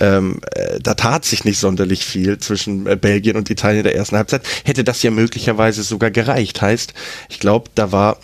[0.00, 3.96] ähm, äh, da tat sich nicht sonderlich viel zwischen äh, Belgien und Italien in der
[3.96, 6.60] ersten Halbzeit, hätte das ja möglicherweise sogar gereicht.
[6.60, 6.94] Heißt,
[7.28, 8.18] ich glaube, da war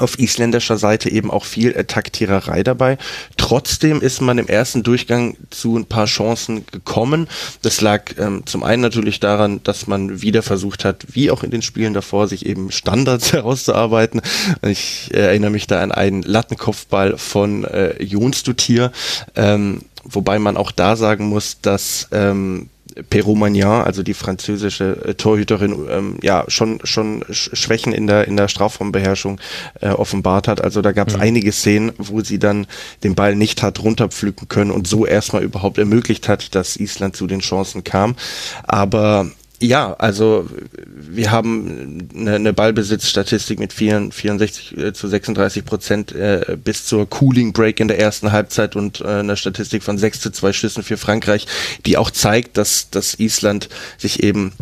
[0.00, 2.98] auf isländischer Seite eben auch viel äh, Taktiererei dabei.
[3.36, 7.28] Trotzdem ist man im ersten Durchgang zu ein paar Chancen gekommen.
[7.62, 11.50] Das lag ähm, zum einen natürlich daran, dass man wieder versucht hat, wie auch in
[11.50, 14.20] den Spielen davor, sich eben Standards herauszuarbeiten.
[14.62, 18.92] Ich erinnere mich da an einen Lattenkopfball von äh, Jons Dutier,
[19.34, 22.68] ähm, wobei man auch da sagen muss, dass ähm,
[23.10, 28.48] Perumagnan, also die französische äh, Torhüterin, ähm, ja schon schon Schwächen in der in der
[28.48, 29.40] Strafraumbeherrschung
[29.80, 30.62] äh, offenbart hat.
[30.62, 31.22] Also da gab es mhm.
[31.22, 32.66] einige Szenen, wo sie dann
[33.04, 37.26] den Ball nicht hat runterpflücken können und so erstmal überhaupt ermöglicht hat, dass Island zu
[37.26, 38.16] den Chancen kam.
[38.64, 40.46] Aber ja, also
[40.86, 47.52] wir haben eine, eine Ballbesitzstatistik mit 64 äh, zu 36 Prozent äh, bis zur Cooling
[47.52, 50.96] Break in der ersten Halbzeit und äh, eine Statistik von 6 zu 2 Schüssen für
[50.96, 51.46] Frankreich,
[51.86, 54.52] die auch zeigt, dass, dass Island sich eben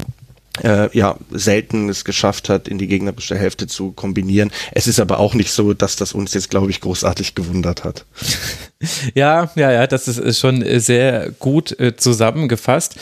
[0.63, 4.53] äh, ja, selten es geschafft hat, in die gegnerische Hälfte zu kombinieren.
[4.73, 8.05] Es ist aber auch nicht so, dass das uns jetzt, glaube ich, großartig gewundert hat.
[9.15, 12.97] ja, ja, ja, das ist schon sehr gut äh, zusammengefasst.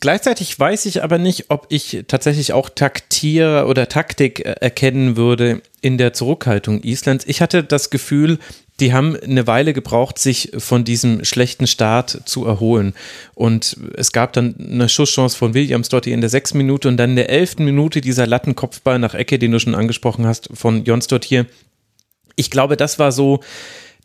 [0.00, 5.62] Gleichzeitig weiß ich aber nicht, ob ich tatsächlich auch Taktier oder Taktik äh, erkennen würde
[5.80, 7.24] in der Zurückhaltung Islands.
[7.26, 8.38] Ich hatte das Gefühl,
[8.80, 12.94] die haben eine Weile gebraucht, sich von diesem schlechten Start zu erholen.
[13.34, 17.10] Und es gab dann eine Schusschance von Williams dort in der sechsten Minute und dann
[17.10, 21.06] in der elften Minute dieser Lattenkopfball nach Ecke, den du schon angesprochen hast, von Jons
[21.06, 21.46] dort hier.
[22.34, 23.40] Ich glaube, das war so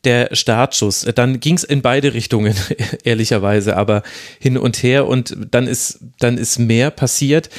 [0.04, 1.08] der Startschuss.
[1.16, 2.56] Dann ging es in beide Richtungen,
[3.04, 4.04] ehrlicherweise, aber
[4.40, 7.50] hin und her und dann ist, dann ist mehr passiert.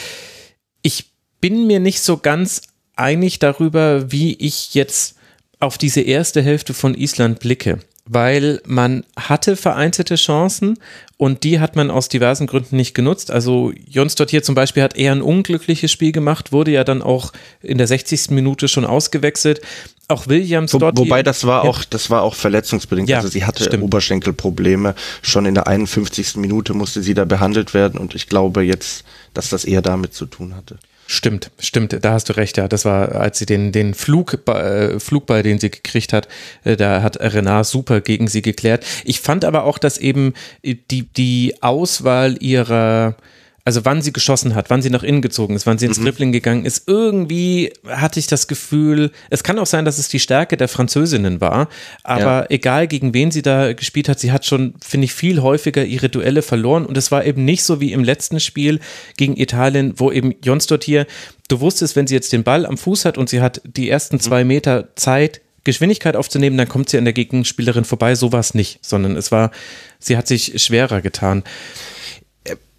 [0.83, 2.63] Ich bin mir nicht so ganz
[2.97, 5.17] einig darüber, wie ich jetzt
[5.61, 10.79] auf diese erste Hälfte von Island blicke weil man hatte vereinzelte Chancen
[11.17, 13.31] und die hat man aus diversen Gründen nicht genutzt.
[13.31, 17.01] Also Jons dort hier zum Beispiel hat eher ein unglückliches Spiel gemacht, wurde ja dann
[17.01, 18.31] auch in der 60.
[18.31, 19.61] Minute schon ausgewechselt.
[20.09, 20.99] Auch Williams Wo, dort.
[20.99, 21.71] Wobei das war ja.
[21.71, 23.09] auch, das war auch verletzungsbedingt.
[23.09, 23.85] Ja, also sie hatte stimmt.
[23.85, 24.97] Oberschenkelprobleme.
[25.23, 26.37] Schon in der 51.
[26.37, 30.27] Minute musste sie da behandelt werden und ich glaube jetzt, dass das eher damit zu
[30.27, 30.79] tun hatte.
[31.13, 32.69] Stimmt, stimmt, da hast du recht, ja.
[32.69, 36.27] Das war, als sie den, den Flug, äh, Flugball, den sie gekriegt hat,
[36.65, 38.87] äh, da hat Renard super gegen sie geklärt.
[39.05, 43.17] Ich fand aber auch, dass eben die, die Auswahl ihrer,
[43.65, 46.05] also wann sie geschossen hat, wann sie nach innen gezogen ist, wann sie ins mhm.
[46.05, 50.19] Dribbling gegangen ist, irgendwie hatte ich das Gefühl, es kann auch sein, dass es die
[50.19, 51.69] Stärke der Französinnen war,
[52.03, 52.47] aber ja.
[52.51, 56.09] egal gegen wen sie da gespielt hat, sie hat schon, finde ich, viel häufiger ihre
[56.09, 58.81] Duelle verloren und es war eben nicht so wie im letzten Spiel
[59.17, 61.07] gegen Italien, wo eben Jonsdott hier,
[61.49, 64.17] du wusstest, wenn sie jetzt den Ball am Fuß hat und sie hat die ersten
[64.17, 64.21] mhm.
[64.21, 68.55] zwei Meter Zeit, Geschwindigkeit aufzunehmen, dann kommt sie an der Gegenspielerin vorbei, so war es
[68.55, 69.53] nicht, sondern es war,
[70.01, 71.45] sie hat sich schwerer getan.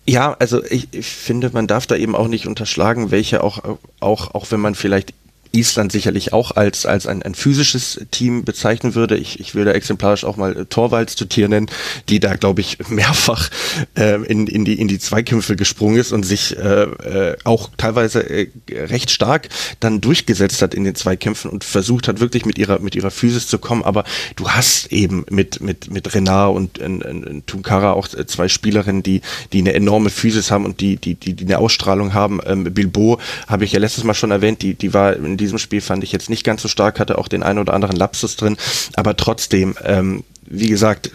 [0.05, 4.33] Ja, also ich, ich finde, man darf da eben auch nicht unterschlagen, welche auch, auch,
[4.35, 5.13] auch wenn man vielleicht
[5.55, 9.15] Island sicherlich auch als, als ein, ein physisches Team bezeichnen würde.
[9.17, 11.67] Ich, ich würde exemplarisch auch mal Torvalds zu Tier nennen,
[12.09, 13.49] die da, glaube ich, mehrfach
[13.95, 18.27] äh, in, in, die, in die Zweikämpfe gesprungen ist und sich äh, äh, auch teilweise
[18.27, 22.79] äh, recht stark dann durchgesetzt hat in den Zweikämpfen und versucht hat, wirklich mit ihrer,
[22.79, 23.83] mit ihrer Physis zu kommen.
[23.83, 29.03] Aber du hast eben mit, mit, mit Renard und in, in, Tunkara auch zwei Spielerinnen,
[29.03, 32.39] die, die eine enorme Physis haben und die, die, die, die eine Ausstrahlung haben.
[32.45, 35.81] Ähm, Bilbo habe ich ja letztes Mal schon erwähnt, die, die war in diesem Spiel
[35.81, 38.57] fand ich jetzt nicht ganz so stark, hatte auch den einen oder anderen Lapsus drin,
[38.95, 41.11] aber trotzdem, ähm, wie gesagt,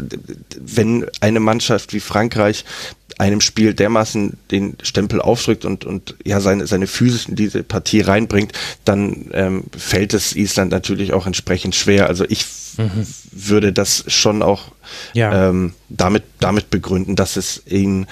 [0.58, 2.64] wenn eine Mannschaft wie Frankreich
[3.18, 8.00] einem Spiel dermaßen den Stempel aufdrückt und, und ja seine, seine Physis in diese Partie
[8.00, 8.52] reinbringt,
[8.84, 12.06] dann ähm, fällt es Island natürlich auch entsprechend schwer.
[12.06, 13.06] Also ich mhm.
[13.32, 14.70] würde das schon auch
[15.14, 15.48] ja.
[15.48, 18.06] ähm, damit, damit begründen, dass es ihnen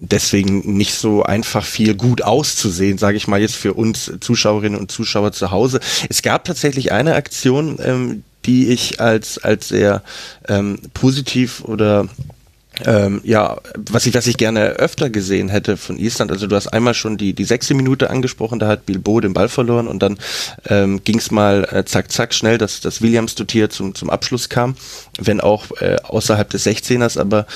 [0.00, 4.90] deswegen nicht so einfach viel gut auszusehen, sage ich mal jetzt für uns Zuschauerinnen und
[4.90, 5.80] Zuschauer zu Hause.
[6.08, 10.02] Es gab tatsächlich eine Aktion, ähm, die ich als als sehr
[10.48, 12.08] ähm, positiv oder
[12.86, 13.58] ähm, ja,
[13.90, 17.18] was ich, was ich gerne öfter gesehen hätte von Island, also du hast einmal schon
[17.18, 20.18] die, die sechste Minute angesprochen, da hat Bilbo den Ball verloren und dann
[20.66, 24.48] ähm, ging es mal äh, zack, zack schnell, dass, dass Williams Dutier zum, zum Abschluss
[24.48, 24.76] kam,
[25.18, 27.46] wenn auch äh, außerhalb des 16ers, aber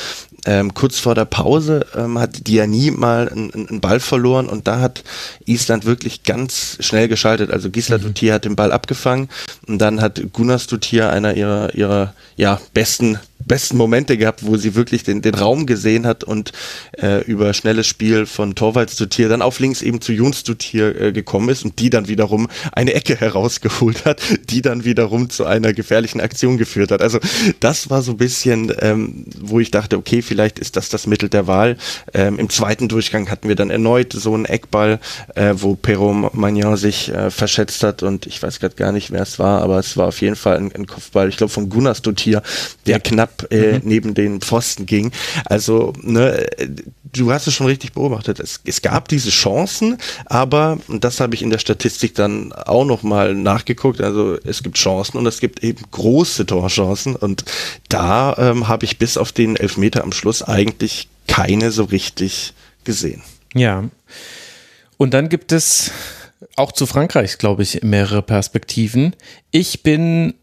[0.47, 4.81] ähm, kurz vor der Pause ähm, hat Diani mal einen, einen Ball verloren und da
[4.81, 5.03] hat
[5.47, 7.51] Island wirklich ganz schnell geschaltet.
[7.51, 8.03] Also Gisela mhm.
[8.03, 9.29] Dutier hat den Ball abgefangen
[9.67, 14.75] und dann hat Gunnars Dutier einer ihrer, ihrer ja, besten besten Momente gehabt, wo sie
[14.75, 16.53] wirklich den, den Raum gesehen hat und
[17.01, 20.55] äh, über schnelles Spiel von Torvalds zu Tier dann auf links eben zu Juns zu
[20.55, 24.21] Tier äh, gekommen ist und die dann wiederum eine Ecke herausgeholt hat,
[24.51, 27.03] die dann wiederum zu einer gefährlichen Aktion geführt hat.
[27.03, 27.19] Also
[27.61, 31.29] das war so ein bisschen, ähm, wo ich dachte, okay, vielleicht ist das das Mittel
[31.29, 31.77] der Wahl.
[32.13, 35.01] Ähm, Im zweiten Durchgang hatten wir dann erneut so einen Eckball,
[35.35, 39.23] äh, wo Perrault Magnan sich äh, verschätzt hat und ich weiß gerade gar nicht, wer
[39.23, 41.95] es war, aber es war auf jeden Fall ein, ein Kopfball, ich glaube von Gunnar
[42.25, 42.43] Stotier,
[42.87, 42.99] der ja.
[42.99, 43.81] knapp äh, mhm.
[43.85, 45.13] neben den Pfosten ging.
[45.45, 46.47] Also, ne,
[47.13, 48.41] du hast es schon richtig beobachtet.
[48.41, 52.85] Es, es gab diese Chancen, aber, und das habe ich in der Statistik dann auch
[52.85, 57.45] nochmal nachgeguckt, also es gibt Chancen und es gibt eben große Torchancen und
[57.89, 63.23] da ähm, habe ich bis auf den Elfmeter am Schluss eigentlich keine so richtig gesehen.
[63.55, 63.85] Ja.
[64.97, 65.91] Und dann gibt es
[66.57, 69.17] auch zu Frankreich, glaube ich, mehrere Perspektiven.
[69.51, 70.35] Ich bin,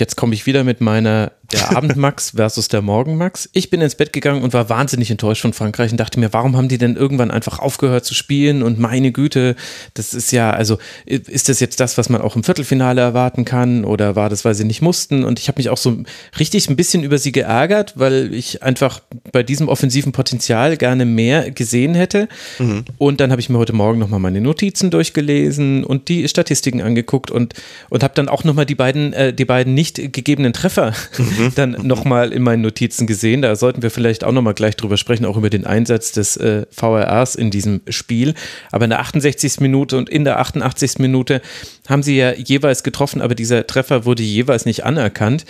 [0.00, 3.48] jetzt komme ich wieder mit meiner der Abendmax versus der Morgenmax.
[3.52, 6.56] Ich bin ins Bett gegangen und war wahnsinnig enttäuscht von Frankreich und dachte mir, warum
[6.56, 8.62] haben die denn irgendwann einfach aufgehört zu spielen?
[8.62, 9.56] Und meine Güte,
[9.94, 13.86] das ist ja, also ist das jetzt das, was man auch im Viertelfinale erwarten kann?
[13.86, 15.24] Oder war das, weil sie nicht mussten?
[15.24, 16.02] Und ich habe mich auch so
[16.38, 19.00] richtig ein bisschen über sie geärgert, weil ich einfach
[19.32, 22.28] bei diesem offensiven Potenzial gerne mehr gesehen hätte.
[22.58, 22.84] Mhm.
[22.98, 27.30] Und dann habe ich mir heute Morgen nochmal meine Notizen durchgelesen und die Statistiken angeguckt
[27.30, 27.54] und,
[27.88, 31.52] und habe dann auch nochmal die beiden, äh, die beiden nicht gegebenen Treffer mhm mhm.
[31.54, 33.42] dann nochmal in meinen Notizen gesehen.
[33.42, 36.66] Da sollten wir vielleicht auch nochmal gleich drüber sprechen, auch über den Einsatz des äh,
[36.70, 38.34] VRRs in diesem Spiel.
[38.70, 39.60] Aber in der 68.
[39.60, 40.98] Minute und in der 88.
[40.98, 41.40] Minute
[41.88, 45.44] haben sie ja jeweils getroffen, aber dieser Treffer wurde jeweils nicht anerkannt.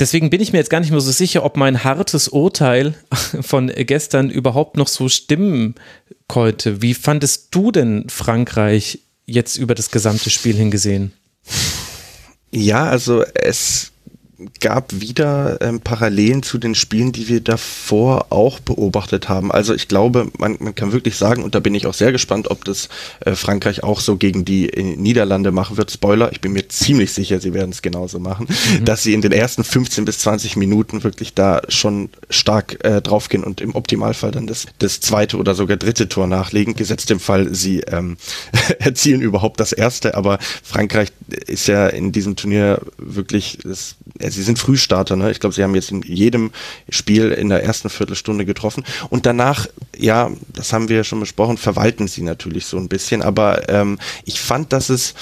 [0.00, 2.94] Deswegen bin ich mir jetzt gar nicht mehr so sicher, ob mein hartes Urteil
[3.40, 5.76] von gestern überhaupt noch so stimmen
[6.26, 6.82] konnte.
[6.82, 11.12] Wie fandest du denn Frankreich jetzt über das gesamte Spiel hingesehen?
[12.50, 13.92] Ja, also es
[14.60, 19.52] gab wieder ähm, Parallelen zu den Spielen, die wir davor auch beobachtet haben.
[19.52, 22.50] Also ich glaube, man, man kann wirklich sagen, und da bin ich auch sehr gespannt,
[22.50, 22.88] ob das
[23.20, 25.90] äh, Frankreich auch so gegen die äh, Niederlande machen wird.
[25.90, 28.84] Spoiler, ich bin mir ziemlich sicher, sie werden es genauso machen, mhm.
[28.84, 33.44] dass sie in den ersten 15 bis 20 Minuten wirklich da schon stark äh, draufgehen
[33.44, 36.74] und im Optimalfall dann das, das zweite oder sogar dritte Tor nachlegen.
[36.74, 38.16] Gesetzt im Fall, sie ähm,
[38.80, 41.12] erzielen überhaupt das erste, aber Frankreich
[41.46, 43.96] ist ja in diesem Turnier wirklich das
[44.30, 45.30] sie sind Frühstarter, ne?
[45.30, 46.50] Ich glaube, sie haben jetzt in jedem
[46.88, 48.84] Spiel in der ersten Viertelstunde getroffen.
[49.10, 53.22] Und danach, ja, das haben wir ja schon besprochen, verwalten sie natürlich so ein bisschen.
[53.22, 55.14] Aber ähm, ich fand, dass es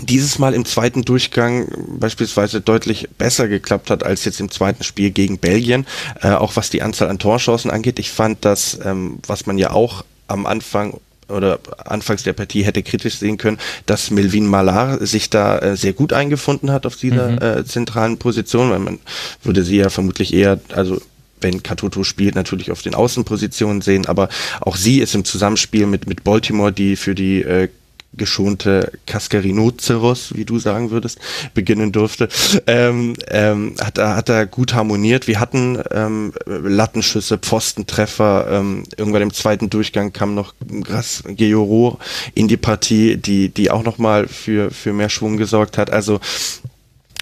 [0.00, 5.10] dieses Mal im zweiten Durchgang beispielsweise deutlich besser geklappt hat als jetzt im zweiten Spiel
[5.10, 5.86] gegen Belgien,
[6.20, 7.98] äh, auch was die Anzahl an Torchancen angeht.
[7.98, 12.82] Ich fand das, ähm, was man ja auch am Anfang oder anfangs der Partie hätte
[12.82, 17.28] kritisch sehen können, dass Melvin Malar sich da äh, sehr gut eingefunden hat auf dieser
[17.28, 17.38] mhm.
[17.38, 18.98] äh, zentralen Position, weil man
[19.42, 21.00] würde sie ja vermutlich eher, also
[21.40, 24.28] wenn Katoto spielt, natürlich auf den Außenpositionen sehen, aber
[24.60, 27.68] auch sie ist im Zusammenspiel mit, mit Baltimore, die für die äh,
[28.16, 31.18] geschonte Cascarinoceros, wie du sagen würdest,
[31.54, 32.28] beginnen durfte,
[32.66, 35.26] ähm, ähm, hat, hat er gut harmoniert.
[35.26, 38.46] Wir hatten ähm, Lattenschüsse, Pfostentreffer.
[38.50, 41.98] Ähm, irgendwann im zweiten Durchgang kam noch Gras Georo
[42.34, 45.90] in die Partie, die, die auch nochmal für, für mehr Schwung gesorgt hat.
[45.90, 46.20] Also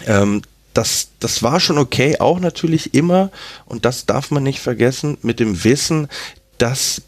[0.07, 0.43] ähm,
[0.75, 3.31] das, das war schon okay, auch natürlich immer,
[3.67, 6.09] und das darf man nicht vergessen, mit dem Wissen,
[6.59, 7.03] dass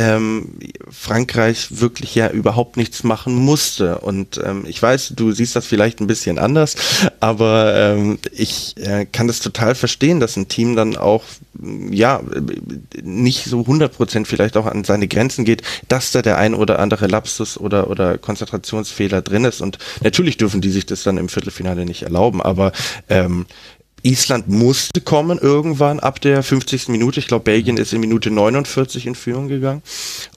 [0.00, 0.48] ähm,
[0.90, 3.98] Frankreich wirklich ja überhaupt nichts machen musste.
[3.98, 6.74] Und ähm, ich weiß, du siehst das vielleicht ein bisschen anders,
[7.20, 11.22] aber ähm, ich äh, kann das total verstehen, dass ein Team dann auch
[11.90, 12.22] ja
[13.02, 16.78] nicht so 100 Prozent vielleicht auch an seine Grenzen geht, dass da der ein oder
[16.78, 19.60] andere Lapsus oder oder Konzentrationsfehler drin ist.
[19.60, 22.72] Und natürlich dürfen die sich das dann im Viertelfinale nicht erlauben, aber
[23.10, 23.44] ähm,
[24.02, 26.88] Island musste kommen irgendwann ab der 50.
[26.88, 27.20] Minute.
[27.20, 29.82] Ich glaube, Belgien ist in Minute 49 in Führung gegangen.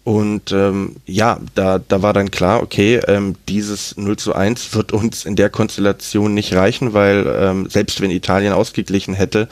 [0.04, 4.92] Und ähm, ja, da, da war dann klar, okay, ähm, dieses 0 zu 1 wird
[4.92, 9.48] uns in der Konstellation nicht reichen, weil ähm, selbst wenn Italien ausgeglichen hätte,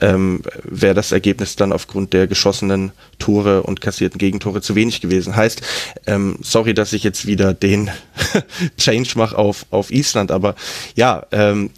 [0.00, 5.36] ähm, wäre das Ergebnis dann aufgrund der geschossenen Tore und kassierten Gegentore zu wenig gewesen.
[5.36, 5.62] Heißt,
[6.08, 7.88] ähm, sorry, dass ich jetzt wieder den
[8.78, 10.56] Change mache auf, auf Island, aber
[10.96, 11.70] ja, ähm,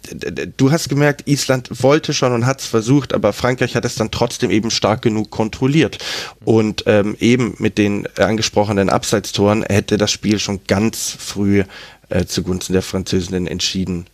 [0.57, 4.11] du hast gemerkt, Island wollte schon und hat es versucht, aber Frankreich hat es dann
[4.11, 5.97] trotzdem eben stark genug kontrolliert.
[6.43, 11.63] Und ähm, eben mit den angesprochenen Abseitstoren hätte das Spiel schon ganz früh
[12.09, 14.07] äh, zugunsten der Französinnen entschieden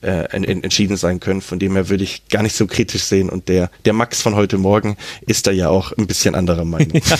[0.00, 1.40] äh, entschieden sein können.
[1.40, 3.30] Von dem her würde ich gar nicht so kritisch sehen.
[3.30, 7.00] Und der, der Max von heute Morgen ist da ja auch ein bisschen anderer Meinung.
[7.02, 7.16] Ja.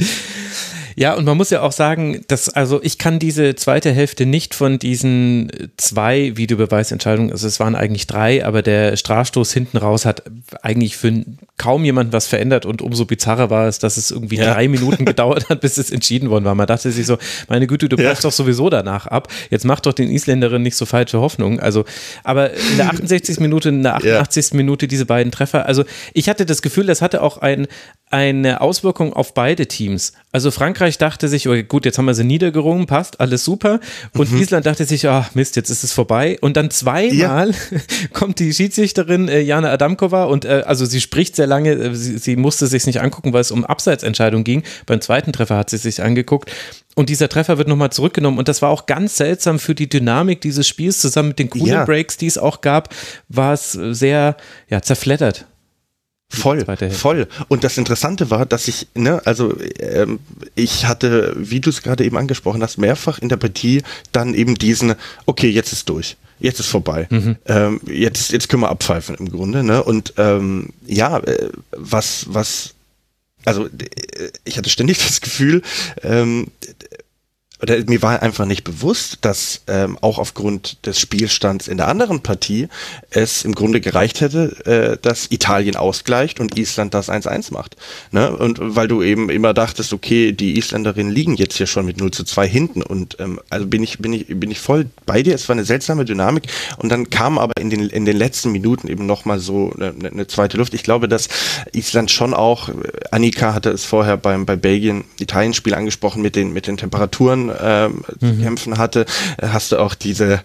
[0.96, 4.54] Ja, und man muss ja auch sagen, dass, also ich kann diese zweite Hälfte nicht
[4.54, 10.22] von diesen zwei Videobeweisentscheidungen, also es waren eigentlich drei, aber der Strafstoß hinten raus hat
[10.62, 11.24] eigentlich für
[11.56, 14.52] kaum jemanden was verändert und umso bizarrer war es, dass es irgendwie ja.
[14.52, 16.54] drei Minuten gedauert hat, bis es entschieden worden war.
[16.54, 17.18] Man dachte sich so,
[17.48, 18.28] meine Güte, du bleibst ja.
[18.28, 19.28] doch sowieso danach ab.
[19.50, 21.60] Jetzt mach doch den Isländerinnen nicht so falsche Hoffnung.
[21.60, 21.84] Also,
[22.24, 23.40] aber in der 68.
[23.40, 24.50] Minute, in der 88.
[24.50, 24.56] Ja.
[24.56, 25.66] Minute diese beiden Treffer.
[25.66, 27.66] Also ich hatte das Gefühl, das hatte auch ein,
[28.10, 30.12] eine Auswirkung auf beide Teams.
[30.34, 33.78] Also Frankreich dachte sich, okay, gut, jetzt haben wir sie niedergerungen, passt, alles super.
[34.14, 34.40] Und mhm.
[34.40, 36.38] Island dachte sich, ach Mist, jetzt ist es vorbei.
[36.40, 37.56] Und dann zweimal ja.
[38.12, 42.18] kommt die Schiedsrichterin äh, Jana Adamkova und äh, also sie spricht sehr lange, äh, sie,
[42.18, 44.64] sie, musste sich nicht angucken, weil es um Abseitsentscheidung ging.
[44.86, 46.50] Beim zweiten Treffer hat sie sich angeguckt.
[46.96, 48.40] Und dieser Treffer wird nochmal zurückgenommen.
[48.40, 50.98] Und das war auch ganz seltsam für die Dynamik dieses Spiels.
[50.98, 51.84] Zusammen mit den coolen ja.
[51.84, 52.92] Breaks, die es auch gab,
[53.28, 54.36] war es sehr
[54.68, 55.46] ja, zerfleddert.
[56.30, 57.28] Voll, voll.
[57.48, 60.18] Und das Interessante war, dass ich, ne, also ähm,
[60.54, 64.56] ich hatte, wie du es gerade eben angesprochen hast, mehrfach in der Partie dann eben
[64.56, 64.94] diesen,
[65.26, 66.16] okay, jetzt ist durch.
[66.40, 67.06] Jetzt ist vorbei.
[67.10, 67.36] Mhm.
[67.46, 69.62] Ähm, jetzt, jetzt können wir abpfeifen im Grunde.
[69.62, 69.82] Ne?
[69.82, 72.74] Und ähm, ja, äh, was, was,
[73.44, 73.68] also äh,
[74.44, 75.62] ich hatte ständig das Gefühl,
[76.02, 76.48] ähm,
[77.64, 82.20] oder mir war einfach nicht bewusst, dass ähm, auch aufgrund des Spielstands in der anderen
[82.20, 82.68] Partie
[83.08, 87.76] es im Grunde gereicht hätte, äh, dass Italien ausgleicht und Island das 1-1 macht.
[88.10, 88.36] Ne?
[88.36, 92.10] Und weil du eben immer dachtest, okay, die Isländerinnen liegen jetzt hier schon mit 0
[92.10, 95.34] zu 2 hinten und ähm, also bin ich, bin ich, bin ich voll bei dir.
[95.34, 96.44] Es war eine seltsame Dynamik
[96.76, 100.26] und dann kam aber in den, in den letzten Minuten eben nochmal so eine, eine
[100.26, 100.74] zweite Luft.
[100.74, 101.30] Ich glaube, dass
[101.72, 102.68] Island schon auch,
[103.10, 108.36] Annika hatte es vorher beim, bei Belgien-Italien-Spiel angesprochen mit den, mit den Temperaturen ähm, mhm.
[108.36, 109.06] zu kämpfen hatte,
[109.40, 110.40] hast du auch diese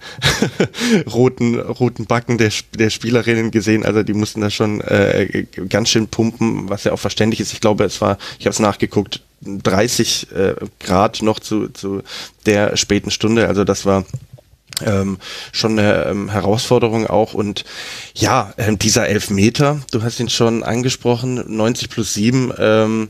[1.12, 3.86] roten, roten Backen der, der Spielerinnen gesehen.
[3.86, 7.54] Also die mussten da schon äh, ganz schön pumpen, was ja auch verständlich ist.
[7.54, 12.02] Ich glaube, es war, ich habe es nachgeguckt, 30 äh, Grad noch zu, zu
[12.46, 13.48] der späten Stunde.
[13.48, 14.06] Also das war
[14.86, 15.18] ähm,
[15.52, 17.34] schon eine ähm, Herausforderung auch.
[17.34, 17.66] Und
[18.16, 23.10] ja, ähm, dieser Elfmeter, du hast ihn schon angesprochen, 90 plus 7, ähm,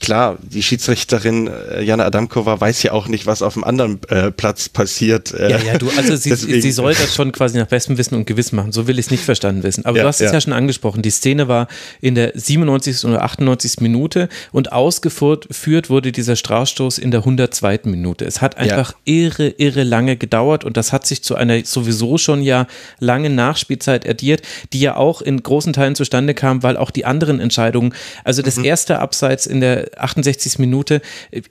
[0.00, 4.30] klar, die Schiedsrichterin äh, Jana Adamkova weiß ja auch nicht, was auf dem anderen äh,
[4.30, 5.32] Platz passiert.
[5.34, 8.26] Äh, ja, ja, du, also sie, sie soll das schon quasi nach bestem Wissen und
[8.26, 8.72] Gewissen machen.
[8.72, 9.84] So will ich es nicht verstanden wissen.
[9.84, 10.32] Aber ja, du hast es ja.
[10.32, 11.02] ja schon angesprochen.
[11.02, 11.68] Die Szene war
[12.00, 13.04] in der 97.
[13.04, 13.80] oder 98.
[13.80, 17.80] Minute und ausgeführt wurde dieser Strafstoß in der 102.
[17.84, 18.24] Minute.
[18.24, 22.42] Es hat einfach irre, irre lange gedauert und das hat sich zu einer sowieso schon
[22.42, 22.66] ja
[23.00, 24.40] langen Nachspielzeit addiert,
[24.72, 27.92] die ja auch in großen Teilen zustande kam, weil auch die anderen Entscheidungen,
[28.24, 28.64] also das mhm.
[28.64, 30.58] erste Abseits in der 68.
[30.58, 31.00] Minute.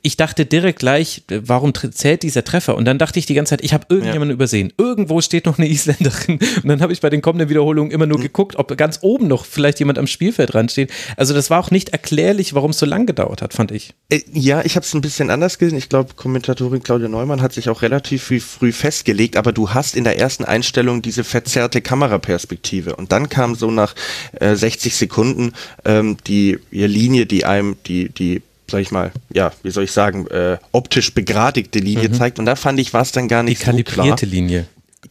[0.02, 2.76] Ich dachte direkt gleich, warum zählt dieser Treffer?
[2.76, 4.34] Und dann dachte ich die ganze Zeit, ich habe irgendjemanden ja.
[4.34, 4.72] übersehen.
[4.78, 6.38] Irgendwo steht noch eine Isländerin.
[6.62, 8.22] Und dann habe ich bei den kommenden Wiederholungen immer nur mhm.
[8.22, 10.90] geguckt, ob ganz oben noch vielleicht jemand am Spielfeld dran steht.
[11.16, 13.94] Also das war auch nicht erklärlich, warum es so lang gedauert hat, fand ich.
[14.08, 15.78] Äh, ja, ich habe es ein bisschen anders gesehen.
[15.78, 20.04] Ich glaube, Kommentatorin Claudia Neumann hat sich auch relativ früh festgelegt, aber du hast in
[20.04, 22.96] der ersten Einstellung diese verzerrte Kameraperspektive.
[22.96, 23.94] Und dann kam so nach
[24.40, 25.52] äh, 60 Sekunden
[25.84, 30.26] ähm, die Linie, die einem die die, sag ich mal, ja, wie soll ich sagen,
[30.28, 32.14] äh, optisch begradigte Linie mhm.
[32.14, 32.38] zeigt.
[32.38, 34.16] Und da fand ich, war es dann gar nicht die so klar.
[34.22, 34.66] Linie,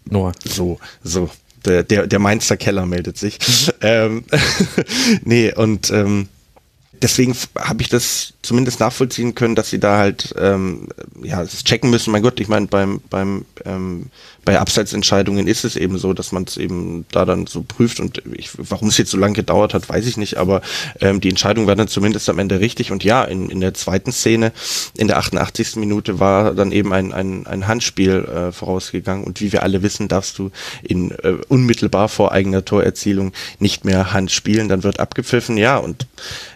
[0.09, 0.33] Noah.
[0.43, 1.29] So, so.
[1.65, 3.39] Der, der, der Mainzer Keller meldet sich.
[3.39, 3.73] Mhm.
[3.81, 4.23] Ähm,
[5.23, 6.27] nee, und ähm,
[7.03, 10.87] deswegen habe ich das zumindest nachvollziehen können, dass sie da halt ähm,
[11.21, 12.11] ja es checken müssen.
[12.11, 14.07] Mein Gott, ich meine beim beim ähm,
[14.45, 18.21] bei Abseitsentscheidungen ist es eben so, dass man es eben da dann so prüft und
[18.33, 20.61] ich, warum es jetzt so lange gedauert hat, weiß ich nicht, aber
[20.99, 24.11] ähm, die Entscheidung war dann zumindest am Ende richtig und ja, in, in der zweiten
[24.11, 24.51] Szene,
[24.97, 25.77] in der 88.
[25.77, 30.07] Minute war dann eben ein, ein, ein Handspiel äh, vorausgegangen und wie wir alle wissen,
[30.07, 35.57] darfst du in äh, unmittelbar vor eigener Torerzielung nicht mehr Hand spielen, dann wird abgepfiffen,
[35.57, 36.07] ja und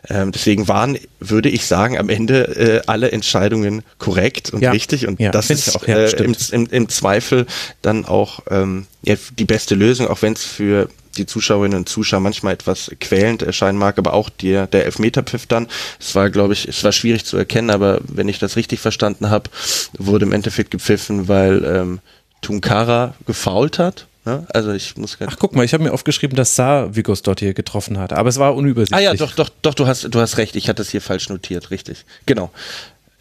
[0.10, 4.72] ähm, deswegen waren, würde ich sagen, am Ende äh, alle Entscheidungen korrekt und ja.
[4.72, 7.46] richtig und ja, das ist auch, ja, äh, im, im, im Zweifel
[7.82, 12.54] dann auch ähm, die beste Lösung, auch wenn es für die Zuschauerinnen und Zuschauer manchmal
[12.54, 15.68] etwas quälend erscheinen mag, aber auch der, der Elfmeterpfiff dann.
[16.00, 19.30] Es war, glaube ich, es war schwierig zu erkennen, aber wenn ich das richtig verstanden
[19.30, 19.50] habe,
[19.98, 22.00] wurde im Endeffekt gepfiffen, weil ähm,
[22.42, 24.06] Tunkara gefault hat.
[24.28, 24.46] Ne?
[24.50, 27.54] Also ich muss Ach, guck mal, ich habe mir aufgeschrieben, dass Saar Vigos dort hier
[27.54, 29.08] getroffen hat, aber es war unübersichtlich.
[29.08, 31.30] Ah ja, doch, doch, doch, du hast, du hast recht, ich hatte es hier falsch
[31.30, 32.04] notiert, richtig.
[32.26, 32.52] Genau.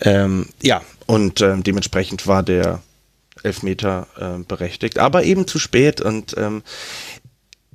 [0.01, 2.83] Ähm, ja, und ähm, dementsprechend war der
[3.45, 6.65] Elfmeter äh, berechtigt, aber eben zu spät und ähm,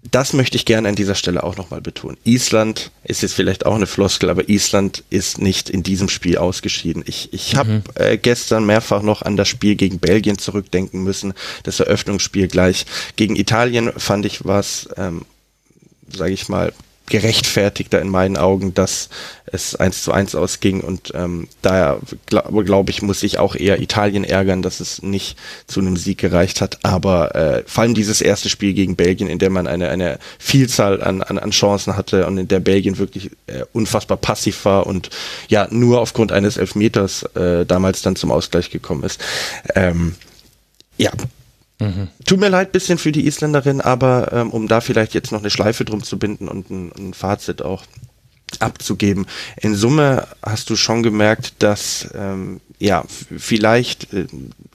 [0.10, 2.18] das möchte ich gerne an dieser Stelle auch nochmal betonen.
[2.24, 7.04] Island ist jetzt vielleicht auch eine Floskel, aber Island ist nicht in diesem Spiel ausgeschieden.
[7.06, 7.84] Ich, ich habe mhm.
[7.95, 11.34] äh, gestern mehrfach noch an das Spiel gegen Belgien zurückdenken müssen,
[11.64, 12.86] das Eröffnungsspiel gleich.
[13.16, 15.26] Gegen Italien fand ich was, ähm,
[16.12, 16.74] sage ich mal,
[17.12, 19.09] gerechtfertigter in meinen Augen, dass
[19.45, 23.82] es eins zu eins ausging und ähm, daher glaube glaub ich, muss ich auch eher
[23.82, 25.38] Italien ärgern, dass es nicht
[25.68, 26.80] zu einem Sieg gereicht hat.
[26.84, 31.03] Aber äh, vor allem dieses erste Spiel gegen Belgien, in dem man eine, eine Vielzahl
[31.03, 35.09] an, an, an Chancen hatte und in der Belgien wirklich äh, unfassbar passiv war und
[35.49, 39.20] ja nur aufgrund eines Elfmeters äh, damals dann zum Ausgleich gekommen ist.
[39.76, 40.16] Ähm,
[40.97, 41.12] ja,
[41.82, 42.09] Mhm.
[42.25, 45.49] Tut mir leid bisschen für die Isländerin, aber ähm, um da vielleicht jetzt noch eine
[45.49, 47.84] Schleife drum zu binden und ein, ein Fazit auch
[48.59, 49.25] abzugeben.
[49.57, 54.27] In Summe hast du schon gemerkt, dass ähm, ja vielleicht äh,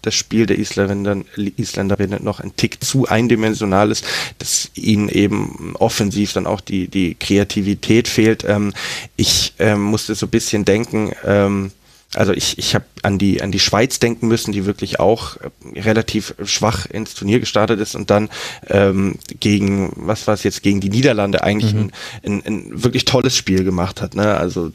[0.02, 1.26] das Spiel der Isländerinnen,
[1.56, 4.04] Isländerinnen noch ein Tick zu eindimensional ist,
[4.38, 8.44] dass ihnen eben offensiv dann auch die die Kreativität fehlt.
[8.44, 8.72] Ähm,
[9.16, 11.12] ich ähm, musste so ein bisschen denken.
[11.24, 11.70] Ähm,
[12.16, 15.80] also ich, ich habe an die, an die Schweiz denken müssen, die wirklich auch äh,
[15.80, 18.30] relativ schwach ins Turnier gestartet ist und dann
[18.68, 21.90] ähm, gegen, was war es jetzt, gegen die Niederlande eigentlich mhm.
[22.22, 24.14] ein, ein, ein, wirklich tolles Spiel gemacht hat.
[24.14, 24.36] Ne?
[24.36, 24.72] Also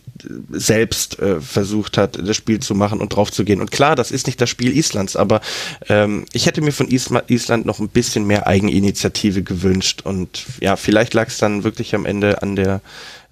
[0.52, 3.60] selbst äh, versucht hat, das Spiel zu machen und drauf zu gehen.
[3.60, 5.42] Und klar, das ist nicht das Spiel Islands, aber
[5.90, 10.02] ähm, ich hätte mir von Isma Island noch ein bisschen mehr Eigeninitiative gewünscht.
[10.04, 12.82] Und ja, vielleicht lag es dann wirklich am Ende an der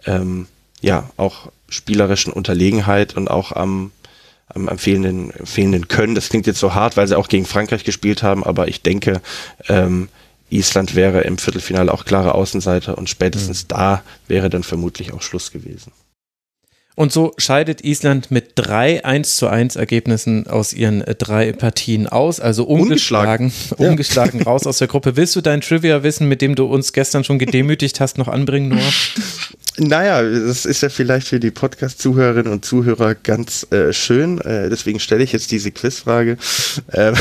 [0.05, 0.47] ähm,
[0.82, 3.91] ja auch spielerischen Unterlegenheit und auch am
[4.49, 6.15] am, am fehlenden, fehlenden Können.
[6.15, 9.21] Das klingt jetzt so hart, weil sie auch gegen Frankreich gespielt haben, aber ich denke,
[9.67, 10.09] ähm,
[10.49, 13.67] Island wäre im Viertelfinale auch klare Außenseiter und spätestens mhm.
[13.69, 15.91] da wäre dann vermutlich auch Schluss gewesen.
[16.95, 22.07] Und so scheidet Island mit drei 1 zu 1 Ergebnissen aus ihren äh, drei Partien
[22.07, 23.89] aus, also ungeschlagen, ungeschlagen, ja.
[23.89, 25.15] ungeschlagen raus aus der Gruppe.
[25.15, 28.81] Willst du dein Trivia-Wissen, mit dem du uns gestern schon gedemütigt hast, noch anbringen, Noah?
[29.80, 34.39] Naja, das ist ja vielleicht für die Podcast-Zuhörerinnen und Zuhörer ganz äh, schön.
[34.41, 36.38] Äh, deswegen stelle ich jetzt diese Quizfrage.
[36.91, 37.13] Äh,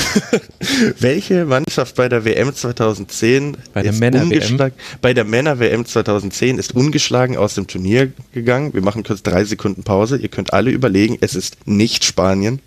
[0.99, 7.37] welche Mannschaft bei der WM 2010 bei der Männer-WM bei der Männer-WM 2010 ist ungeschlagen
[7.37, 8.75] aus dem Turnier gegangen?
[8.75, 10.17] Wir machen kurz drei Sekunden Pause.
[10.17, 12.61] Ihr könnt alle überlegen, es ist nicht Spanien.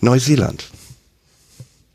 [0.00, 0.70] Neuseeland.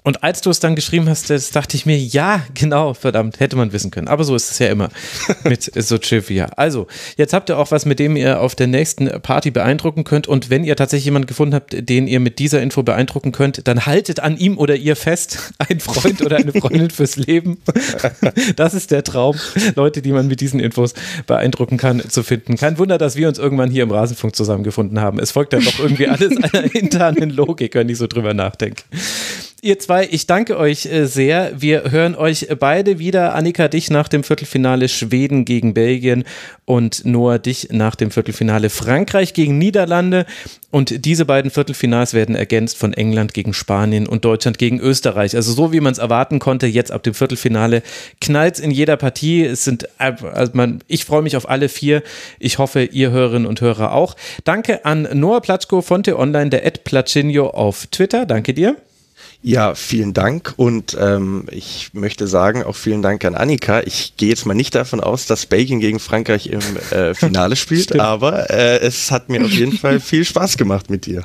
[0.07, 3.57] Und als du es dann geschrieben hast, das dachte ich mir, ja, genau, verdammt, hätte
[3.57, 4.07] man wissen können.
[4.07, 4.87] Aber so ist es ja immer
[5.43, 6.45] mit so Trivia.
[6.55, 6.87] Also,
[7.17, 10.25] jetzt habt ihr auch was, mit dem ihr auf der nächsten Party beeindrucken könnt.
[10.25, 13.85] Und wenn ihr tatsächlich jemanden gefunden habt, den ihr mit dieser Info beeindrucken könnt, dann
[13.85, 17.57] haltet an ihm oder ihr fest, ein Freund oder eine Freundin fürs Leben.
[18.55, 19.35] Das ist der Traum,
[19.75, 20.93] Leute, die man mit diesen Infos
[21.25, 22.55] beeindrucken kann, zu finden.
[22.55, 25.19] Kein Wunder, dass wir uns irgendwann hier im Rasenfunk zusammengefunden haben.
[25.19, 28.83] Es folgt dann doch irgendwie alles einer internen Logik, wenn ich so drüber nachdenke
[29.61, 31.51] ihr zwei, ich danke euch äh, sehr.
[31.59, 33.33] Wir hören euch beide wieder.
[33.35, 36.23] Annika, dich nach dem Viertelfinale Schweden gegen Belgien
[36.65, 40.25] und Noah, dich nach dem Viertelfinale Frankreich gegen Niederlande.
[40.69, 45.35] Und diese beiden Viertelfinals werden ergänzt von England gegen Spanien und Deutschland gegen Österreich.
[45.35, 47.81] Also so wie man es erwarten konnte, jetzt ab dem Viertelfinale
[48.21, 49.43] knallt in jeder Partie.
[49.43, 52.03] Es sind, also man, ich freue mich auf alle vier.
[52.39, 54.15] Ich hoffe, ihr Hörerinnen und Hörer auch.
[54.43, 58.25] Danke an Noah Platschko von T-Online, der Ed Platschinho auf Twitter.
[58.25, 58.75] Danke dir.
[59.43, 63.81] Ja, vielen Dank und ähm, ich möchte sagen auch vielen Dank an Annika.
[63.81, 66.61] Ich gehe jetzt mal nicht davon aus, dass Belgien gegen Frankreich im
[66.91, 71.05] äh, Finale spielt, aber äh, es hat mir auf jeden Fall viel Spaß gemacht mit
[71.05, 71.23] dir.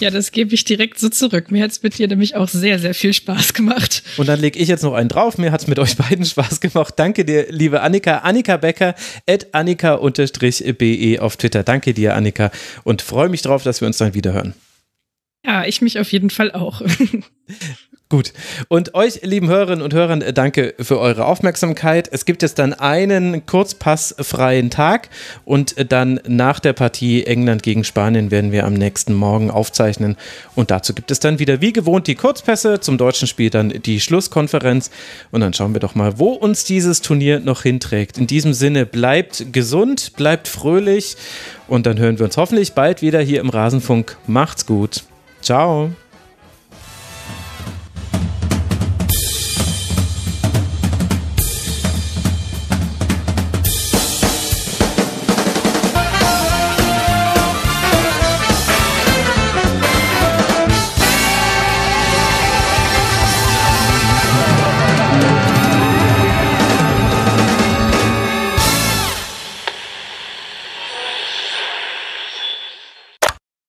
[0.00, 1.50] Ja, das gebe ich direkt so zurück.
[1.50, 4.02] Mir hat es mit dir nämlich auch sehr, sehr viel Spaß gemacht.
[4.16, 5.38] Und dann lege ich jetzt noch einen drauf.
[5.38, 6.94] Mir hat es mit euch beiden Spaß gemacht.
[6.96, 8.18] Danke dir, liebe Annika.
[8.18, 8.94] Annika Becker,
[9.28, 11.62] at Annika-BE auf Twitter.
[11.62, 12.50] Danke dir, Annika.
[12.82, 14.54] Und freue mich drauf, dass wir uns dann wieder hören.
[15.44, 16.82] Ja, ich mich auf jeden Fall auch.
[18.12, 18.34] Gut.
[18.68, 22.10] Und euch, lieben Hörerinnen und Hörern, danke für eure Aufmerksamkeit.
[22.12, 25.08] Es gibt jetzt dann einen kurzpassfreien Tag
[25.46, 30.18] und dann nach der Partie England gegen Spanien werden wir am nächsten Morgen aufzeichnen.
[30.54, 33.98] Und dazu gibt es dann wieder wie gewohnt die Kurzpässe, zum deutschen Spiel dann die
[33.98, 34.90] Schlusskonferenz.
[35.30, 38.18] Und dann schauen wir doch mal, wo uns dieses Turnier noch hinträgt.
[38.18, 41.16] In diesem Sinne, bleibt gesund, bleibt fröhlich
[41.66, 44.18] und dann hören wir uns hoffentlich bald wieder hier im Rasenfunk.
[44.26, 45.04] Macht's gut.
[45.42, 45.90] Ciao.